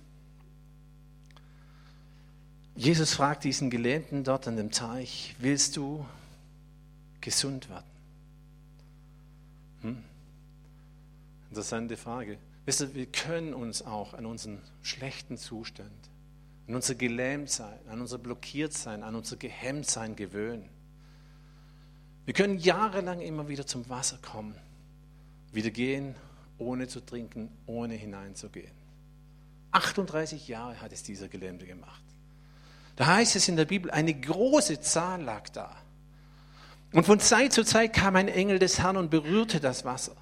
[2.77, 6.07] Jesus fragt diesen Gelähmten dort an dem Teich, willst du
[7.21, 7.92] gesund werden?
[9.83, 10.03] Hm?
[11.51, 12.39] Interessante Frage.
[12.65, 15.91] Wisst wir können uns auch an unseren schlechten Zustand,
[16.69, 20.69] an unser Gelähmtsein, an unser Blockiertsein, an unser Gehemmtsein gewöhnen.
[22.25, 24.55] Wir können jahrelang immer wieder zum Wasser kommen,
[25.53, 26.15] wieder gehen,
[26.59, 28.73] ohne zu trinken, ohne hineinzugehen.
[29.73, 32.03] 38 Jahre hat es dieser Gelähmte gemacht.
[32.95, 35.82] Da heißt es in der Bibel, eine große Zahl lag da.
[36.93, 40.17] Und von Zeit zu Zeit kam ein Engel des Herrn und berührte das Wasser.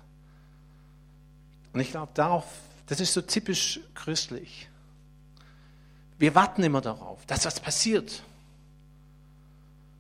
[1.73, 2.45] Und ich glaube, darauf,
[2.87, 4.69] das ist so typisch christlich.
[6.19, 8.23] Wir warten immer darauf, dass was passiert.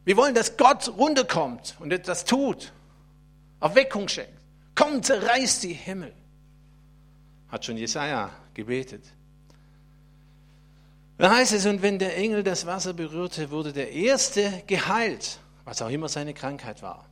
[0.04, 2.72] Wir wollen, dass Gott runterkommt und etwas tut,
[3.60, 4.32] Erweckung schenkt.
[4.74, 6.12] Komm, zerreißt die Himmel.
[7.48, 9.04] Hat schon Jesaja gebetet.
[11.18, 15.82] Da heißt es, und wenn der Engel das Wasser berührte, wurde der Erste geheilt, was
[15.82, 17.06] auch immer seine Krankheit war.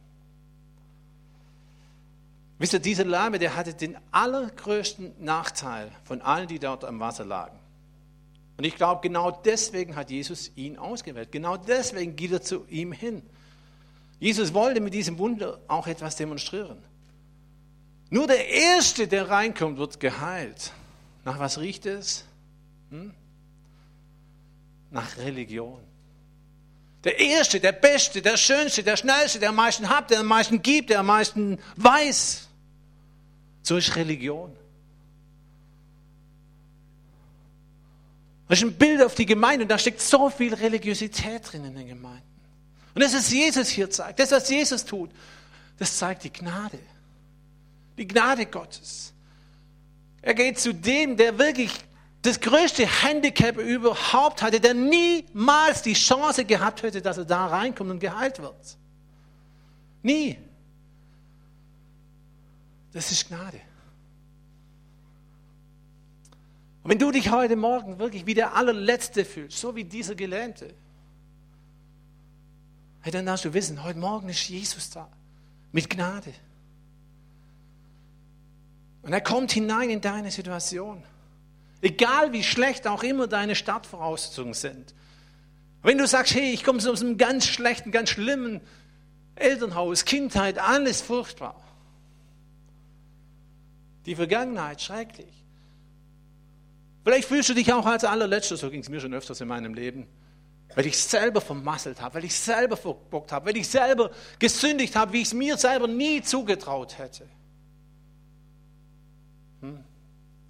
[2.58, 7.24] Wisst ihr, dieser Lahme, der hatte den allergrößten Nachteil von allen, die dort am Wasser
[7.24, 7.58] lagen.
[8.56, 11.30] Und ich glaube, genau deswegen hat Jesus ihn ausgewählt.
[11.30, 13.22] Genau deswegen geht er zu ihm hin.
[14.18, 16.82] Jesus wollte mit diesem Wunder auch etwas demonstrieren.
[18.11, 20.72] Nur der Erste, der reinkommt, wird geheilt.
[21.24, 22.24] Nach was riecht es?
[22.90, 23.14] Hm?
[24.90, 25.80] Nach Religion.
[27.04, 30.62] Der Erste, der Beste, der Schönste, der Schnellste, der am meisten hat, der am meisten
[30.62, 32.48] gibt, der am meisten weiß.
[33.62, 34.56] So ist Religion.
[38.48, 41.74] Das ist ein Bild auf die Gemeinde und da steckt so viel Religiosität drin in
[41.74, 42.22] den Gemeinden.
[42.94, 45.11] Und das, was Jesus hier zeigt, das, was Jesus tut,
[45.78, 46.78] das zeigt die Gnade.
[47.96, 49.12] Die Gnade Gottes.
[50.22, 51.70] Er geht zu dem, der wirklich
[52.22, 57.90] das größte Handicap überhaupt hatte, der niemals die Chance gehabt hätte, dass er da reinkommt
[57.90, 58.76] und geheilt wird.
[60.02, 60.38] Nie.
[62.92, 63.61] Das ist Gnade.
[66.83, 70.74] Und wenn du dich heute Morgen wirklich wie der allerletzte fühlst, so wie dieser Gelähmte,
[73.04, 75.09] dann darfst du wissen, heute Morgen ist Jesus da,
[75.72, 76.35] mit Gnade.
[79.02, 81.02] Und er kommt hinein in deine Situation.
[81.80, 84.94] Egal wie schlecht auch immer deine Startvoraussetzungen sind.
[85.82, 88.60] Wenn du sagst, hey, ich komme aus einem ganz schlechten, ganz schlimmen
[89.36, 91.62] Elternhaus, Kindheit, alles furchtbar.
[94.06, 95.44] Die Vergangenheit schrecklich.
[97.04, 99.72] Vielleicht fühlst du dich auch als allerletzter, so ging es mir schon öfters in meinem
[99.72, 100.08] Leben,
[100.74, 105.12] weil ich selber vermasselt habe, weil ich selber verbockt habe, weil ich selber gesündigt habe,
[105.12, 107.28] wie ich es mir selber nie zugetraut hätte.
[109.60, 109.84] Hm?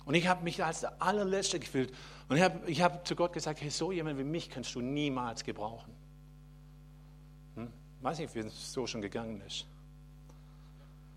[0.09, 1.93] Und ich habe mich als der allerletzte gefühlt.
[2.31, 4.81] Und ich habe ich hab zu Gott gesagt, hey, so jemand wie mich kannst du
[4.81, 5.93] niemals gebrauchen.
[7.57, 7.71] Hm?
[8.01, 9.67] Weiß nicht, wie es so schon gegangen ist.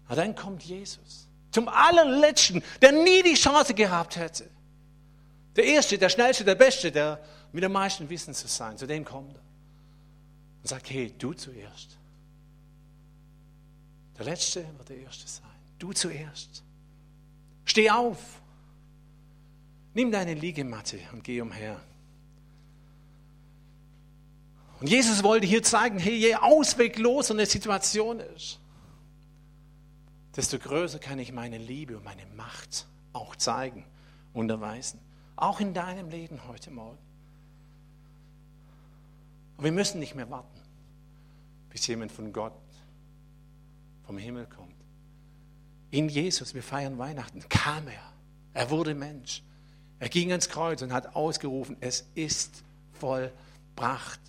[0.07, 4.49] Aber dann kommt Jesus zum allerletzten, der nie die Chance gehabt hätte.
[5.55, 7.23] Der Erste, der Schnellste, der Beste, der
[7.53, 9.41] mit dem meisten Wissen zu sein, zu dem kommt er.
[10.63, 11.97] Und sagt, hey, du zuerst.
[14.17, 15.47] Der Letzte wird der Erste sein.
[15.79, 16.61] Du zuerst.
[17.63, 18.40] Steh auf.
[19.93, 21.81] Nimm deine Liegematte und geh umher.
[24.79, 28.59] Und Jesus wollte hier zeigen, hey, je ausweglos eine Situation ist,
[30.35, 33.85] desto größer kann ich meine Liebe und meine Macht auch zeigen
[34.33, 34.99] und erweisen.
[35.35, 36.97] Auch in deinem Leben heute Morgen.
[39.57, 40.59] Und wir müssen nicht mehr warten,
[41.69, 42.53] bis jemand von Gott
[44.05, 44.75] vom Himmel kommt.
[45.91, 48.13] In Jesus, wir feiern Weihnachten, kam er.
[48.53, 49.43] Er wurde Mensch.
[50.01, 54.19] Er ging ans Kreuz und hat ausgerufen, es ist vollbracht.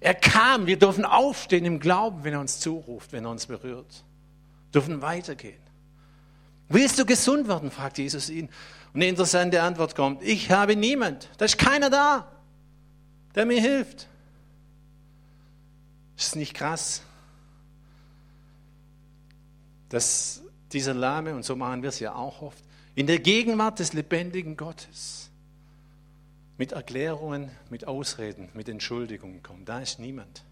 [0.00, 4.02] Er kam, wir dürfen aufstehen im Glauben, wenn er uns zuruft, wenn er uns berührt.
[4.64, 5.60] Wir dürfen weitergehen.
[6.70, 7.70] Willst du gesund werden?
[7.70, 8.46] fragt Jesus ihn.
[8.94, 12.26] Und eine interessante Antwort kommt, ich habe niemand, da ist keiner da,
[13.34, 14.08] der mir hilft.
[16.16, 17.02] Ist nicht krass,
[19.90, 20.40] dass
[20.72, 22.64] dieser Lahme, und so machen wir es ja auch oft,
[22.94, 25.30] in der Gegenwart des lebendigen Gottes
[26.58, 29.68] mit Erklärungen, mit Ausreden, mit Entschuldigungen kommt.
[29.68, 30.44] Da ist niemand.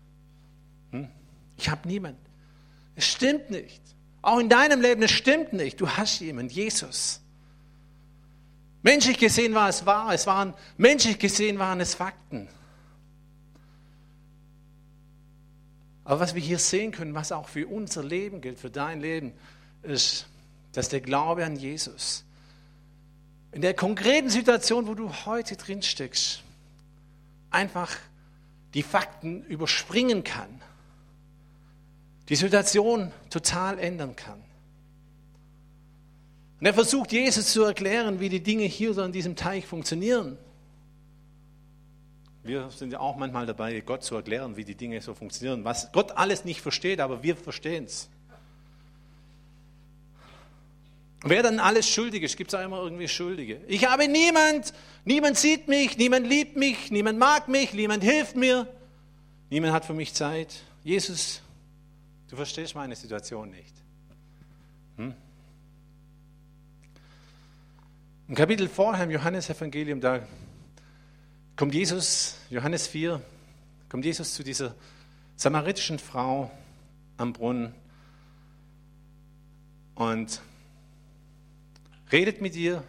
[0.90, 1.08] Hm?
[1.56, 2.16] Ich habe niemand.
[2.94, 3.82] Es stimmt nicht.
[4.22, 5.80] Auch in deinem Leben, es stimmt nicht.
[5.80, 7.20] Du hast jemanden, Jesus.
[8.82, 12.48] Menschlich gesehen war es wahr, es waren, menschlich gesehen waren es Fakten.
[16.04, 19.34] Aber was wir hier sehen können, was auch für unser Leben gilt, für dein Leben,
[19.82, 20.26] ist,
[20.72, 22.24] dass der Glaube an Jesus
[23.52, 26.42] in der konkreten Situation, wo du heute drin steckst,
[27.50, 27.96] einfach
[28.74, 30.60] die Fakten überspringen kann,
[32.28, 34.42] die Situation total ändern kann.
[36.60, 40.36] Und er versucht Jesus zu erklären, wie die Dinge hier so an diesem Teich funktionieren.
[42.42, 45.64] Wir sind ja auch manchmal dabei, Gott zu erklären, wie die Dinge so funktionieren.
[45.64, 48.08] Was Gott alles nicht versteht, aber wir verstehen es.
[51.24, 53.60] Wer dann alles schuldig ist, gibt es auch immer irgendwie Schuldige.
[53.66, 54.72] Ich habe niemand,
[55.04, 58.68] niemand sieht mich, niemand liebt mich, niemand mag mich, niemand hilft mir,
[59.50, 60.62] niemand hat für mich Zeit.
[60.84, 61.42] Jesus,
[62.28, 63.74] du verstehst meine Situation nicht.
[64.96, 65.14] Hm?
[68.28, 70.20] Im Kapitel vorher im Johannesevangelium, da
[71.56, 73.20] kommt Jesus, Johannes 4,
[73.88, 74.76] kommt Jesus zu dieser
[75.34, 76.48] samaritischen Frau
[77.16, 77.74] am Brunnen
[79.96, 80.40] und
[82.12, 82.82] redet mit ihr.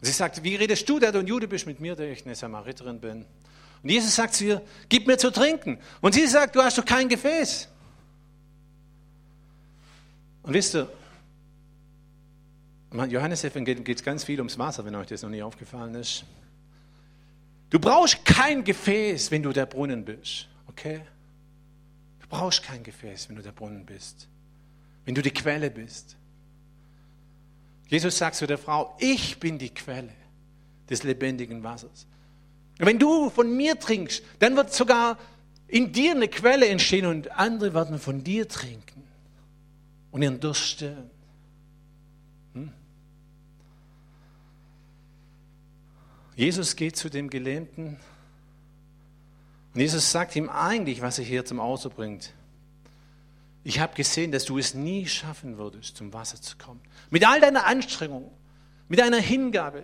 [0.00, 2.34] Sie sagt, wie redest du, der du ein Jude bist, mit mir, der ich eine
[2.34, 3.24] Samariterin bin?
[3.82, 5.78] Und Jesus sagt zu ihr, gib mir zu trinken.
[6.00, 7.68] Und sie sagt, du hast doch kein Gefäß.
[10.42, 10.90] Und wisst ihr,
[12.90, 16.24] im Johannes-Evangelium geht es ganz viel ums Wasser, wenn euch das noch nie aufgefallen ist.
[17.70, 20.48] Du brauchst kein Gefäß, wenn du der Brunnen bist.
[20.68, 21.02] Okay?
[22.20, 24.26] Du brauchst kein Gefäß, wenn du der Brunnen bist.
[25.04, 26.16] Wenn du die Quelle bist.
[27.88, 30.12] Jesus sagt zu der Frau, ich bin die Quelle
[30.88, 32.06] des lebendigen Wassers.
[32.78, 35.18] Und wenn du von mir trinkst, dann wird sogar
[35.66, 39.02] in dir eine Quelle entstehen und andere werden von dir trinken
[40.10, 41.10] und ihren Durst stillen.
[42.54, 42.72] Hm?
[46.36, 47.98] Jesus geht zu dem Gelähmten
[49.74, 52.32] und Jesus sagt ihm eigentlich, was er hier zum Ausdruck bringt.
[53.64, 56.80] Ich habe gesehen, dass du es nie schaffen würdest, zum Wasser zu kommen.
[57.10, 58.30] Mit all deiner Anstrengung,
[58.88, 59.82] mit deiner Hingabe.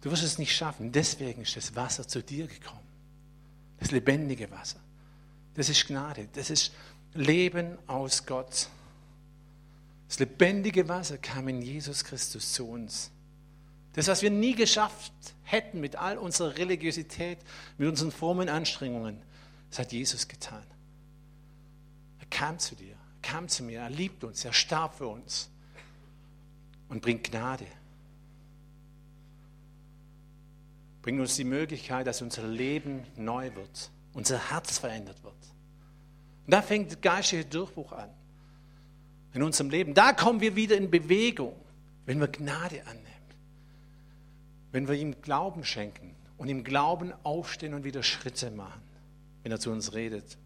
[0.00, 0.92] Du wirst es nicht schaffen.
[0.92, 2.86] Deswegen ist das Wasser zu dir gekommen.
[3.78, 4.80] Das lebendige Wasser.
[5.54, 6.28] Das ist Gnade.
[6.32, 6.72] Das ist
[7.14, 8.68] Leben aus Gott.
[10.08, 13.10] Das lebendige Wasser kam in Jesus Christus zu uns.
[13.92, 17.38] Das, was wir nie geschafft hätten mit all unserer Religiosität,
[17.76, 19.20] mit unseren frommen Anstrengungen,
[19.70, 20.64] das hat Jesus getan
[22.30, 25.50] kam zu dir, kam zu mir, er liebt uns, er starb für uns
[26.88, 27.66] und bringt Gnade.
[31.02, 35.34] Bringt uns die Möglichkeit, dass unser Leben neu wird, unser Herz verändert wird.
[36.46, 38.10] Und da fängt der geistliche Durchbruch an.
[39.34, 39.94] In unserem Leben.
[39.94, 41.54] Da kommen wir wieder in Bewegung,
[42.06, 43.04] wenn wir Gnade annehmen.
[44.72, 48.82] Wenn wir ihm Glauben schenken und im Glauben aufstehen und wieder Schritte machen,
[49.42, 50.38] wenn er zu uns redet.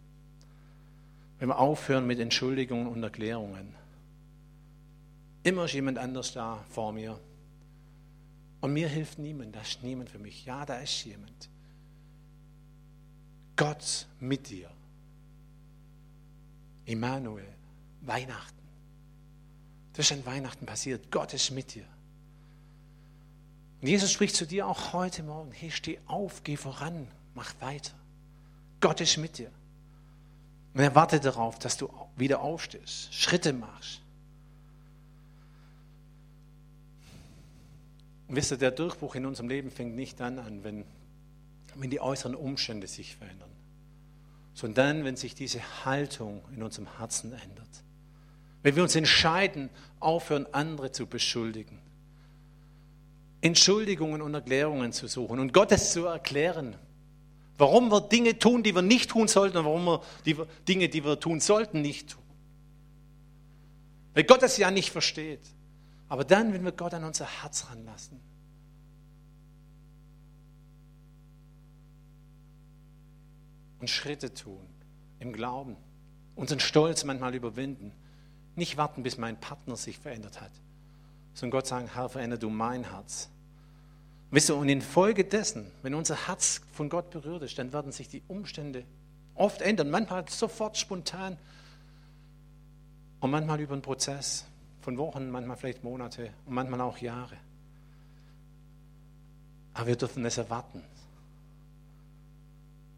[1.43, 3.75] Wenn wir aufhören mit Entschuldigungen und Erklärungen.
[5.43, 7.19] Immer ist jemand anders da vor mir.
[8.61, 10.45] Und mir hilft niemand, da ist niemand für mich.
[10.45, 11.49] Ja, da ist jemand.
[13.57, 14.69] Gott mit dir.
[16.85, 17.53] Immanuel,
[17.99, 18.63] Weihnachten.
[19.91, 21.11] Das ist an Weihnachten passiert.
[21.11, 21.85] Gott ist mit dir.
[23.81, 25.51] Und Jesus spricht zu dir auch heute Morgen.
[25.51, 27.95] Hey, steh auf, geh voran, mach weiter.
[28.79, 29.51] Gott ist mit dir.
[30.73, 34.01] Und er wartet darauf, dass du wieder aufstehst, Schritte machst.
[38.27, 40.85] Und wisst ihr, der Durchbruch in unserem Leben fängt nicht dann an, wenn,
[41.75, 43.51] wenn die äußeren Umstände sich verändern,
[44.55, 47.69] sondern dann, wenn sich diese Haltung in unserem Herzen ändert.
[48.63, 49.69] Wenn wir uns entscheiden,
[49.99, 51.79] aufhören, andere zu beschuldigen.
[53.41, 56.77] Entschuldigungen und Erklärungen zu suchen und Gottes zu erklären,
[57.57, 60.37] Warum wir Dinge tun, die wir nicht tun sollten und warum wir die
[60.67, 62.23] Dinge, die wir tun sollten, nicht tun.
[64.13, 65.41] Weil Gott das ja nicht versteht.
[66.09, 68.19] Aber dann, wenn wir Gott an unser Herz ranlassen,
[73.83, 74.65] und Schritte tun
[75.19, 75.75] im Glauben,
[76.35, 77.91] unseren Stolz manchmal überwinden,
[78.55, 80.51] nicht warten, bis mein Partner sich verändert hat,
[81.33, 83.29] sondern Gott sagen, Herr, verändere du mein Herz.
[84.33, 88.23] Wisst ihr, und infolgedessen, wenn unser Herz von Gott berührt ist, dann werden sich die
[88.27, 88.83] Umstände
[89.35, 89.91] oft ändern.
[89.91, 91.37] Manchmal sofort spontan
[93.19, 94.47] und manchmal über einen Prozess
[94.81, 97.37] von Wochen, manchmal vielleicht Monate und manchmal auch Jahre.
[99.75, 100.81] Aber wir dürfen es erwarten.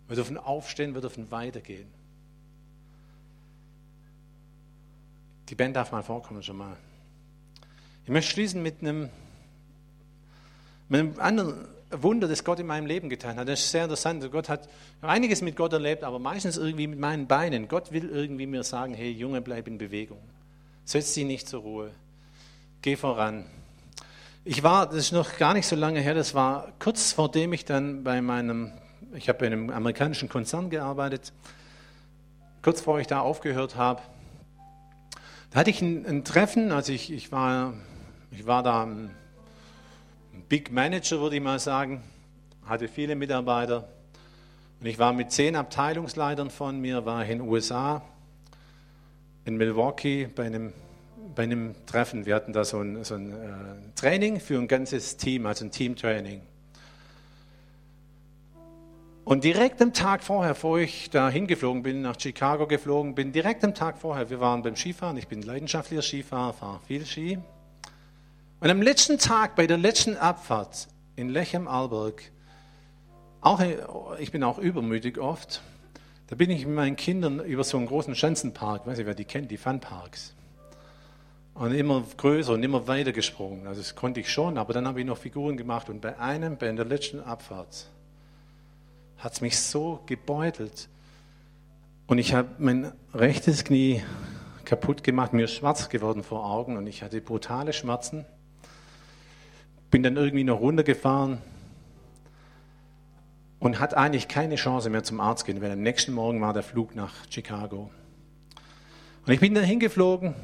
[0.08, 1.92] Wir dürfen aufstehen, wir dürfen weitergehen.
[5.50, 6.78] Die Band darf mal vorkommen schon mal.
[8.06, 9.10] Ich möchte schließen mit einem
[10.90, 13.48] mit einem anderen Wunder, das Gott in meinem Leben getan hat.
[13.48, 14.30] Das ist sehr interessant.
[14.32, 14.68] Gott hat
[15.02, 17.68] einiges mit Gott erlebt, aber meistens irgendwie mit meinen Beinen.
[17.68, 20.20] Gott will irgendwie mir sagen, hey Junge, bleib in Bewegung.
[20.84, 21.92] Setz dich nicht zur Ruhe.
[22.82, 23.46] Geh voran.
[24.44, 27.54] Ich war, das ist noch gar nicht so lange her, das war kurz vor dem
[27.54, 28.74] ich dann bei meinem,
[29.16, 31.34] ich habe bei einem amerikanischen Konzern gearbeitet,
[32.62, 34.04] kurz vor ich da aufgehört habe,
[35.50, 37.74] da hatte ich ein, ein Treffen, also ich, ich war
[38.38, 38.86] Ich war da
[40.48, 42.04] Big Manager, würde ich mal sagen,
[42.66, 43.88] hatte viele Mitarbeiter.
[44.80, 48.04] Und ich war mit zehn Abteilungsleitern von mir, war in den USA,
[49.46, 50.72] in Milwaukee bei einem,
[51.34, 52.28] bei einem Treffen.
[52.28, 53.36] Wir hatten da so ein, so ein äh,
[53.96, 56.42] Training für ein ganzes Team, also ein Teamtraining.
[59.24, 63.64] Und direkt am Tag vorher, bevor ich da hingeflogen bin, nach Chicago geflogen bin, direkt
[63.64, 67.40] am Tag vorher, wir waren beim Skifahren, ich bin leidenschaftlicher Skifahrer, fahre viel Ski.
[68.60, 72.32] Und am letzten Tag, bei der letzten Abfahrt in Lechem Alberg,
[73.42, 73.62] auch,
[74.18, 75.62] ich bin auch übermütig oft,
[76.28, 79.26] da bin ich mit meinen Kindern über so einen großen Schanzenpark, weiß ich, wer die
[79.26, 80.34] kennt, die Funparks.
[81.54, 83.68] Und immer größer und immer weiter gesprungen.
[83.68, 85.90] Also das konnte ich schon, aber dann habe ich noch Figuren gemacht.
[85.90, 87.88] Und bei einem, bei der letzten Abfahrt,
[89.18, 90.90] hat es mich so gebeutelt.
[92.08, 94.02] Und ich habe mein rechtes Knie
[94.66, 98.26] kaputt gemacht, mir ist schwarz geworden vor Augen und ich hatte brutale Schmerzen.
[99.92, 101.40] Bin dann irgendwie noch runtergefahren,
[103.66, 106.62] und hat eigentlich keine Chance mehr zum Arzt gehen, weil am nächsten Morgen war der
[106.62, 107.90] Flug nach Chicago.
[109.26, 110.36] Und ich bin dann hingeflogen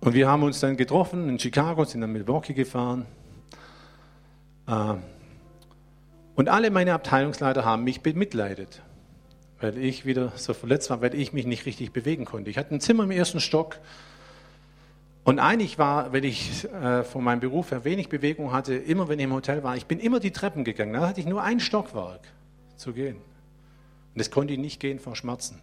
[0.00, 3.06] und wir haben uns dann getroffen in Chicago, sind dann Milwaukee gefahren.
[4.66, 4.96] Äh,
[6.34, 8.82] und alle meine Abteilungsleiter haben mich bemitleidet,
[9.58, 12.50] weil ich wieder so verletzt war, weil ich mich nicht richtig bewegen konnte.
[12.50, 13.78] Ich hatte ein Zimmer im ersten Stock
[15.28, 19.18] und eigentlich war, wenn ich äh, von meinem Beruf her wenig Bewegung hatte, immer wenn
[19.18, 20.94] ich im Hotel war, ich bin immer die Treppen gegangen.
[20.94, 22.22] Da hatte ich nur ein Stockwerk
[22.76, 23.16] zu gehen.
[23.16, 23.22] Und
[24.14, 25.60] das konnte ich nicht gehen vor Schmerzen.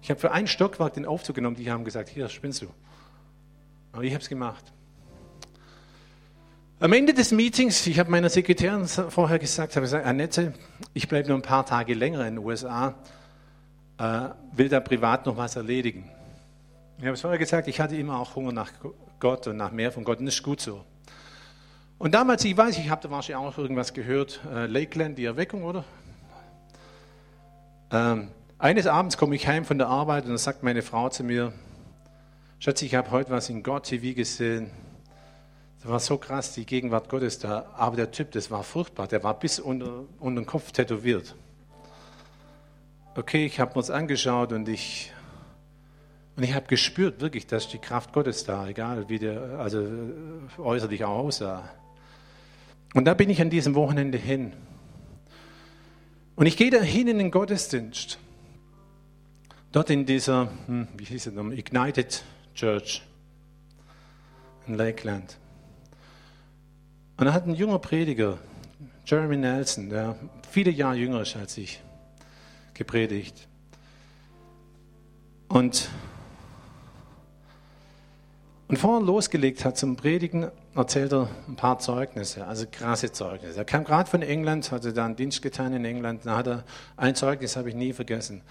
[0.00, 2.68] Ich habe für ein Stockwerk den Aufzug genommen, die haben gesagt, hier spinnst du.
[3.92, 4.64] Aber ich habe es gemacht.
[6.80, 10.54] Am Ende des Meetings, ich habe meiner Sekretärin vorher gesagt, habe gesagt, Annette,
[10.94, 12.94] ich bleibe noch ein paar Tage länger in den USA,
[13.98, 16.10] äh, will da privat noch was erledigen.
[16.98, 18.70] Ich habe es vorher gesagt, ich hatte immer auch Hunger nach
[19.18, 20.84] Gott und nach mehr von Gott und das ist gut so.
[21.98, 25.64] Und damals, ich weiß, ich habe da wahrscheinlich auch irgendwas gehört, äh, Lakeland, die Erweckung,
[25.64, 25.84] oder?
[27.90, 28.28] Ähm,
[28.58, 31.52] eines Abends komme ich heim von der Arbeit und dann sagt meine Frau zu mir,
[32.58, 34.70] Schatz, ich habe heute was in Gott TV gesehen.
[35.80, 37.66] Das war so krass, die Gegenwart Gottes da.
[37.76, 39.06] Aber der Typ, das war furchtbar.
[39.06, 41.34] Der war bis unter, unter den Kopf tätowiert.
[43.16, 45.12] Okay, ich habe mir das angeschaut und ich
[46.36, 50.60] und ich habe gespürt wirklich, dass die Kraft Gottes da, egal wie der also äh,
[50.60, 51.70] äußerlich auch aussah.
[52.92, 54.52] Und da bin ich an diesem Wochenende hin.
[56.36, 58.18] Und ich gehe da hin in den Gottesdienst.
[59.70, 62.24] Dort in dieser, hm, wie hieß es nochmal, Ignited
[62.54, 63.02] Church
[64.66, 65.36] in Lakeland.
[67.16, 68.38] Und da hat ein junger Prediger,
[69.06, 70.16] Jeremy Nelson, der
[70.50, 71.80] viele Jahre jünger ist als ich,
[72.74, 73.46] gepredigt.
[75.48, 75.88] Und
[78.66, 83.58] und vorher losgelegt hat zum Predigen, erzählt er ein paar Zeugnisse, also krasse Zeugnisse.
[83.58, 86.24] Er kam gerade von England, hatte da einen Dienst getan in England.
[86.24, 86.64] Da hat er
[86.96, 88.42] ein Zeugnis, habe ich nie vergessen.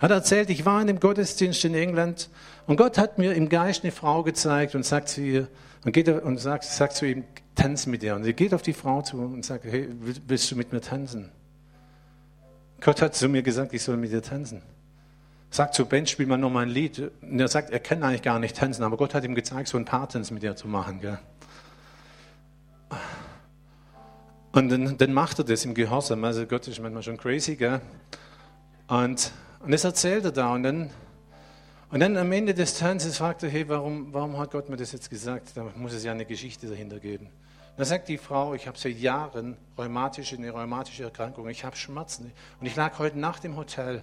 [0.00, 2.28] Hat er erzählt, ich war in einem Gottesdienst in England
[2.66, 5.48] und Gott hat mir im Geist eine Frau gezeigt und sagt zu ihr,
[5.84, 8.16] und, geht und sagt, sagt zu ihm, tanz mit ihr.
[8.16, 9.88] Und sie geht auf die Frau zu und sagt, hey,
[10.26, 11.30] willst du mit mir tanzen?
[12.80, 14.62] Gott hat zu mir gesagt, ich soll mit dir tanzen
[15.52, 17.12] sagt zu Ben, spiel mal noch mal ein Lied.
[17.20, 19.76] Und er sagt, er kann eigentlich gar nicht tanzen, aber Gott hat ihm gezeigt, so
[19.76, 21.00] ein Paartanz mit dir zu machen.
[21.00, 21.18] Gell?
[24.52, 26.24] Und dann, dann, macht er das im Gehorsam.
[26.24, 27.56] Also Gott ist manchmal schon crazy.
[27.56, 27.80] Gell?
[28.88, 29.30] Und,
[29.60, 30.54] und das erzählt er da.
[30.54, 30.90] Und dann,
[31.90, 34.92] und dann am Ende des Tanzes fragt er, hey, warum, warum hat Gott mir das
[34.92, 35.52] jetzt gesagt?
[35.54, 37.28] Da muss es ja eine Geschichte dahinter geben.
[37.76, 42.32] Da sagt die Frau, ich habe seit Jahren rheumatische, eine rheumatische Erkrankung, ich habe Schmerzen.
[42.60, 44.02] Und ich lag heute Nacht im Hotel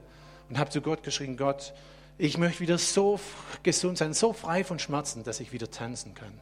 [0.49, 1.73] und habe zu Gott geschrien, Gott,
[2.17, 3.19] ich möchte wieder so
[3.63, 6.33] gesund sein, so frei von Schmerzen, dass ich wieder tanzen kann.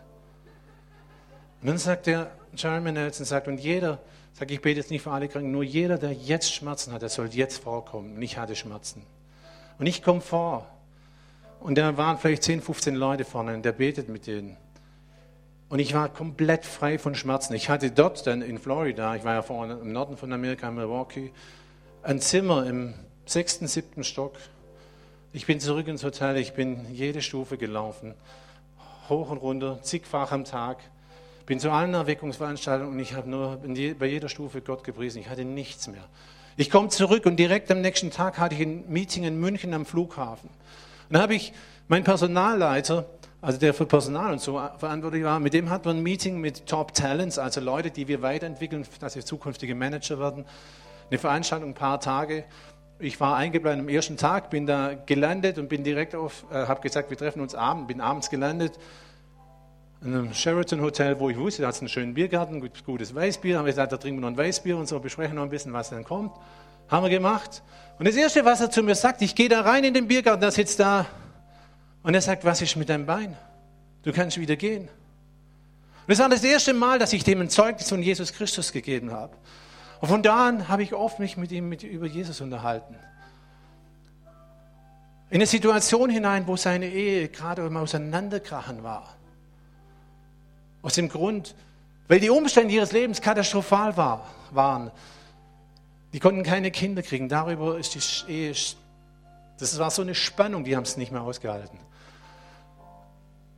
[1.62, 4.00] Und dann sagt der Jeremy Nelson, sagt, und jeder,
[4.34, 7.10] sage ich bete jetzt nicht für alle Kranken, nur jeder, der jetzt Schmerzen hat, der
[7.10, 8.16] soll jetzt vorkommen.
[8.16, 9.04] Und ich hatte Schmerzen.
[9.80, 10.68] Und ich komme vor.
[11.60, 14.58] Und da waren vielleicht 10, 15 Leute vorne und der betet mit denen.
[15.70, 17.54] Und ich war komplett frei von Schmerzen.
[17.54, 20.76] Ich hatte dort dann in Florida, ich war ja vorne im Norden von Amerika, in
[20.76, 21.32] Milwaukee,
[22.04, 22.94] ein Zimmer im
[23.30, 24.34] sechsten, siebten Stock.
[25.34, 28.16] Ich bin zurück ins Hotel, ich bin jede Stufe gelaufen,
[29.10, 30.80] hoch und runter, zigfach am Tag.
[31.46, 33.62] Bin zu allen Erweckungsveranstaltungen und ich habe nur
[34.00, 35.22] bei jeder Stufe Gott gepriesen.
[35.22, 36.04] Ich hatte nichts mehr.
[36.58, 39.86] Ich komme zurück und direkt am nächsten Tag hatte ich ein Meeting in München am
[39.86, 40.50] Flughafen.
[40.50, 41.54] Und dann habe ich
[41.88, 43.06] meinen Personalleiter,
[43.42, 46.66] also der für Personal und so verantwortlich war, mit dem hat man ein Meeting mit
[46.66, 50.46] Top Talents, also Leute, die wir weiterentwickeln, dass sie zukünftige Manager werden.
[51.10, 52.44] Eine Veranstaltung, ein paar Tage
[53.00, 56.82] ich war eingeplant am ersten Tag, bin da gelandet und bin direkt auf, äh, habe
[56.82, 58.78] gesagt, wir treffen uns abends, bin abends gelandet.
[60.04, 63.58] in einem Sheraton Hotel, wo ich wusste, da hat es einen schönen Biergarten, gutes Weißbier.
[63.58, 65.74] Haben wir gesagt, da trinken wir noch ein Weißbier und so, besprechen noch ein bisschen,
[65.74, 66.32] was dann kommt.
[66.88, 67.64] Haben wir gemacht.
[68.00, 70.42] Und das Erste, was er zu mir sagt, ich gehe da rein in den Biergarten,
[70.42, 71.06] der sitzt da.
[72.04, 73.36] Und er sagt, was ist mit deinem Bein?
[74.04, 74.84] Du kannst wieder gehen.
[74.84, 74.90] Und
[76.08, 79.36] das war das erste Mal, dass ich dem ein Zeugnis von Jesus Christus gegeben habe.
[80.00, 82.96] Und von da an habe ich oft mich mit ihm mit, über Jesus unterhalten.
[85.30, 89.16] In eine Situation hinein, wo seine Ehe gerade im Auseinanderkrachen war.
[90.82, 91.56] Aus dem Grund,
[92.08, 94.92] weil die Umstände ihres Lebens katastrophal war, waren.
[96.14, 97.28] Die konnten keine Kinder kriegen.
[97.28, 98.56] Darüber ist die Ehe,
[99.60, 101.80] das war so eine Spannung, die haben es nicht mehr ausgehalten.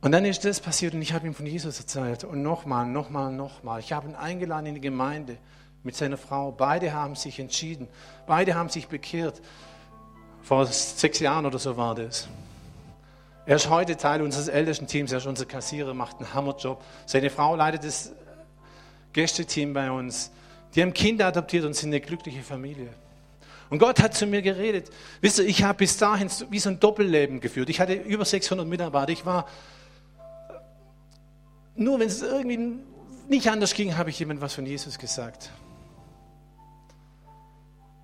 [0.00, 2.24] Und dann ist das passiert und ich habe ihm von Jesus erzählt.
[2.24, 3.80] Und nochmal, nochmal, nochmal.
[3.80, 5.36] Ich habe ihn eingeladen in die Gemeinde
[5.82, 6.52] mit seiner Frau.
[6.52, 7.88] Beide haben sich entschieden.
[8.26, 9.40] Beide haben sich bekehrt.
[10.42, 12.28] Vor sechs Jahren oder so war das.
[13.46, 15.12] Er ist heute Teil unseres ältesten Teams.
[15.12, 16.82] Er ist unser Kassierer, macht einen Hammerjob.
[17.06, 18.12] Seine Frau leitet das
[19.12, 20.30] Gästeteam bei uns.
[20.74, 22.90] Die haben Kinder adoptiert und sind eine glückliche Familie.
[23.70, 24.90] Und Gott hat zu mir geredet.
[25.20, 27.68] Wisst ihr, ich habe bis dahin wie so ein Doppelleben geführt.
[27.70, 29.12] Ich hatte über 600 Mitarbeiter.
[29.12, 29.46] Ich war,
[31.76, 32.78] nur wenn es irgendwie
[33.28, 35.50] nicht anders ging, habe ich jemandem was von Jesus gesagt.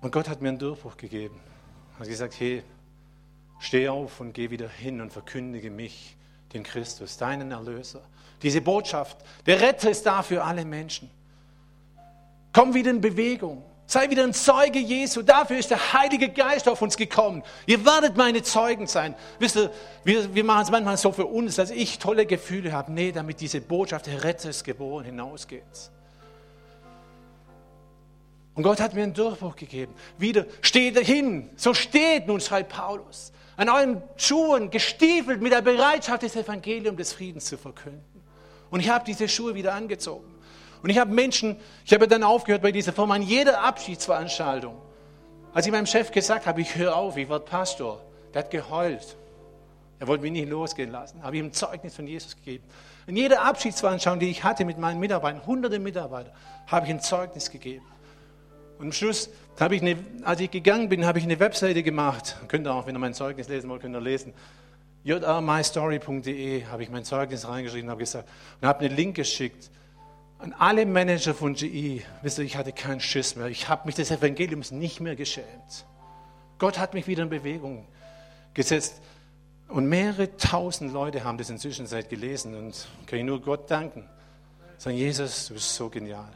[0.01, 1.39] Und Gott hat mir einen Durchbruch gegeben.
[1.95, 2.63] Er hat gesagt, hey,
[3.59, 6.15] steh auf und geh wieder hin und verkündige mich,
[6.53, 8.01] den Christus, deinen Erlöser.
[8.41, 11.09] Diese Botschaft, der Retter ist da für alle Menschen.
[12.53, 13.63] Komm wieder in Bewegung.
[13.89, 15.21] Sei wieder ein Zeuge Jesu.
[15.21, 17.41] Dafür ist der Heilige Geist auf uns gekommen.
[17.65, 19.15] Ihr werdet meine Zeugen sein.
[19.39, 19.71] Wisst ihr,
[20.03, 22.91] wir, wir machen es manchmal so für uns, dass ich tolle Gefühle habe.
[22.91, 25.63] Nee, damit diese Botschaft, der Retter ist geboren, hinausgeht.
[28.57, 29.93] Und Gott hat mir einen Durchbruch gegeben.
[30.17, 31.51] Wieder, steht hin.
[31.57, 33.31] So steht nun, schreibt Paulus.
[33.55, 38.03] An euren Schuhen gestiefelt mit der Bereitschaft, das Evangelium des Friedens zu verkünden.
[38.71, 40.25] Und ich habe diese Schuhe wieder angezogen.
[40.81, 44.75] Und ich habe Menschen, ich habe dann aufgehört bei dieser Firma, an jeder Abschiedsveranstaltung.
[45.53, 48.01] Als ich meinem Chef gesagt habe, ich höre auf, ich werde Pastor,
[48.33, 49.17] der hat geheult.
[49.99, 51.21] Er wollte mich nicht losgehen lassen.
[51.21, 52.63] Habe ihm ein Zeugnis von Jesus gegeben.
[53.05, 56.33] In jeder Abschiedsveranstaltung, die ich hatte mit meinen Mitarbeitern, hunderte Mitarbeiter,
[56.65, 57.85] habe ich ein Zeugnis gegeben.
[58.79, 62.37] Und am Schluss habe ich, eine, als ich gegangen bin, habe ich eine Webseite gemacht.
[62.47, 64.33] Könnt ihr auch, wenn ihr mein Zeugnis lesen wollt, könnt ihr lesen.
[65.03, 68.29] jrmystory.de habe ich mein Zeugnis reingeschrieben habe gesagt,
[68.61, 69.71] und habe einen Link geschickt
[70.39, 73.47] an alle Manager von GE, wisst ihr, ich hatte keinen Schiss mehr.
[73.47, 75.85] Ich habe mich des Evangeliums nicht mehr geschämt.
[76.59, 77.87] Gott hat mich wieder in Bewegung
[78.53, 79.01] gesetzt.
[79.67, 84.07] Und mehrere tausend Leute haben das inzwischen seit gelesen und kann ich nur Gott danken.
[84.77, 86.31] Sagen, Jesus, du bist so genial.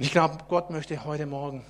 [0.00, 1.62] Und ich glaube, Gott möchte heute Morgen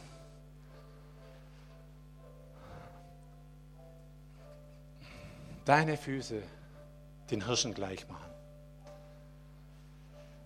[5.64, 6.40] deine Füße
[7.32, 8.30] den Hirschen gleich machen.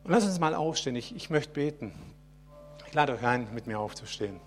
[0.03, 0.97] Und lass uns mal aufstehen.
[0.97, 1.93] Ich, ich möchte beten.
[2.87, 4.41] Ich lade euch ein, mit mir aufzustehen.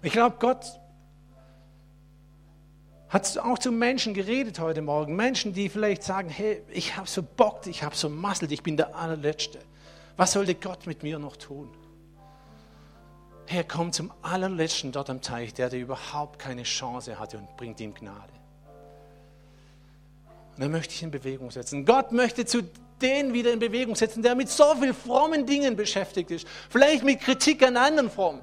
[0.00, 0.80] Ich glaube, Gott
[3.12, 5.14] hat auch zu Menschen geredet heute Morgen.
[5.14, 8.78] Menschen, die vielleicht sagen, hey, ich habe so Bock, ich habe so Masselt, ich bin
[8.78, 9.58] der allerletzte.
[10.16, 11.68] Was sollte Gott mit mir noch tun?
[13.46, 17.80] Herr, komm zum allerletzten dort am Teich, der, der überhaupt keine Chance hatte und bringt
[17.80, 18.32] ihm Gnade.
[20.54, 21.84] Und dann möchte ich in Bewegung setzen.
[21.84, 22.62] Gott möchte zu
[23.02, 26.46] den wieder in Bewegung setzen, der mit so vielen frommen Dingen beschäftigt ist.
[26.70, 28.40] Vielleicht mit Kritik an anderen Frommen.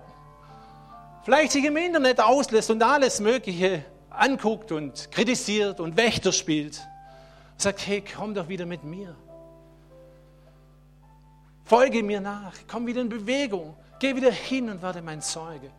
[1.24, 6.82] Vielleicht sich im Internet auslässt und alles Mögliche anguckt und kritisiert und Wächter spielt.
[7.58, 9.16] sagt, hey, komm doch wieder mit mir.
[11.66, 12.54] Folge mir nach.
[12.68, 13.76] Komm wieder in Bewegung.
[14.00, 15.70] Geh wieder hin und werde mein Zeuge.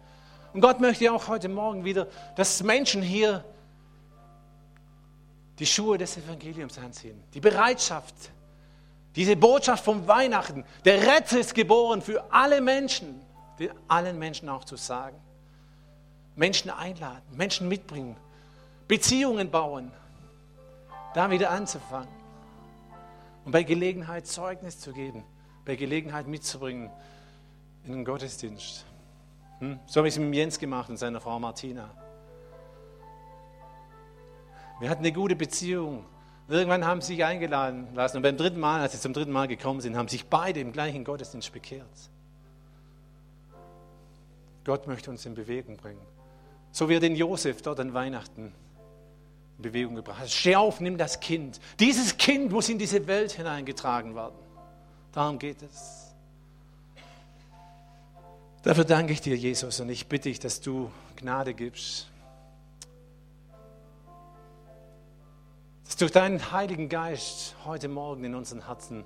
[0.53, 2.07] Und Gott möchte auch heute Morgen wieder,
[2.37, 3.45] dass Menschen hier
[5.59, 7.22] die Schuhe des Evangeliums anziehen.
[7.35, 8.14] Die Bereitschaft,
[9.16, 10.64] diese Botschaft vom Weihnachten.
[10.85, 13.20] Der Retter ist geboren für alle Menschen,
[13.89, 15.16] allen Menschen auch zu sagen.
[16.37, 18.16] Menschen einladen, Menschen mitbringen,
[18.89, 19.93] Beziehungen bauen,
[21.14, 22.09] da wieder anzufangen.
[23.45, 25.24] Und bei Gelegenheit Zeugnis zu geben,
[25.64, 26.91] bei Gelegenheit mitzubringen,
[27.85, 28.85] in den Gottesdienst.
[29.61, 29.78] Hm?
[29.87, 31.91] So habe ich es mit Jens gemacht und seiner Frau Martina.
[34.81, 36.05] Wir hatten eine gute Beziehung.
[36.49, 38.16] Irgendwann haben sie sich eingeladen lassen.
[38.16, 40.72] Und beim dritten Mal, als sie zum dritten Mal gekommen sind, haben sich beide im
[40.72, 41.87] gleichen Gottesdienst bekehrt.
[44.64, 46.01] Gott möchte uns in Bewegung bringen.
[46.72, 48.52] So wie er den Josef dort an Weihnachten
[49.56, 50.30] in Bewegung gebracht hat.
[50.30, 51.60] Steh auf, nimm das Kind.
[51.78, 54.38] Dieses Kind muss in diese Welt hineingetragen werden.
[55.12, 56.14] Darum geht es.
[58.62, 62.08] Dafür danke ich dir, Jesus, und ich bitte dich, dass du Gnade gibst.
[65.84, 69.04] Dass durch deinen Heiligen Geist heute Morgen in unseren Herzen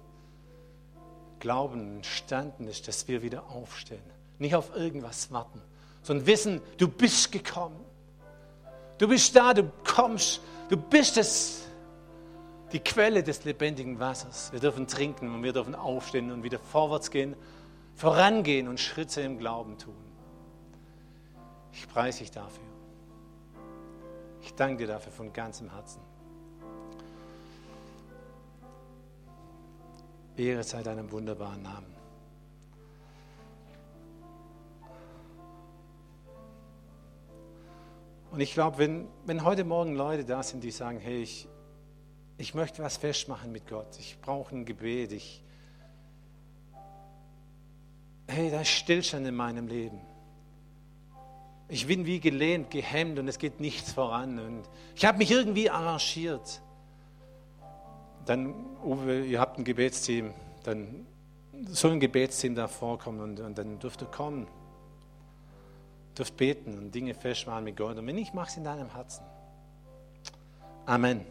[1.39, 4.03] Glauben entstanden ist, dass wir wieder aufstehen.
[4.39, 5.63] Nicht auf irgendwas warten,
[6.05, 7.85] sondern wissen, du bist gekommen.
[8.99, 11.67] Du bist da, du kommst, du bist es,
[12.71, 14.53] die Quelle des lebendigen Wassers.
[14.53, 17.35] Wir dürfen trinken und wir dürfen aufstehen und wieder vorwärts gehen
[17.95, 19.95] vorangehen und Schritte im Glauben tun.
[21.73, 22.65] Ich preise dich dafür.
[24.43, 26.01] Ich danke dir dafür von ganzem Herzen.
[30.37, 31.94] Ehre sei deinem wunderbaren Namen.
[38.35, 41.47] Und ich glaube, wenn, wenn heute Morgen Leute da sind, die sagen, hey, ich,
[42.37, 45.41] ich möchte was festmachen mit Gott, ich brauche ein Gebet, ich,
[48.27, 50.01] hey, da ist Stillstand in meinem Leben.
[51.69, 54.41] Ich bin wie gelähmt, gehemmt und es geht nichts voran.
[54.41, 56.61] Und ich habe mich irgendwie arrangiert.
[58.27, 61.07] Dann, Uwe, ihr habt ein Gebetsteam, dann
[61.69, 64.49] soll ein Gebetsteam da vorkommen und, und dann dürft ihr kommen.
[66.17, 67.97] Dürft beten und Dinge festmachen mit Gott.
[67.97, 69.25] Und wenn nicht, mach es in deinem Herzen.
[70.87, 71.25] Amen.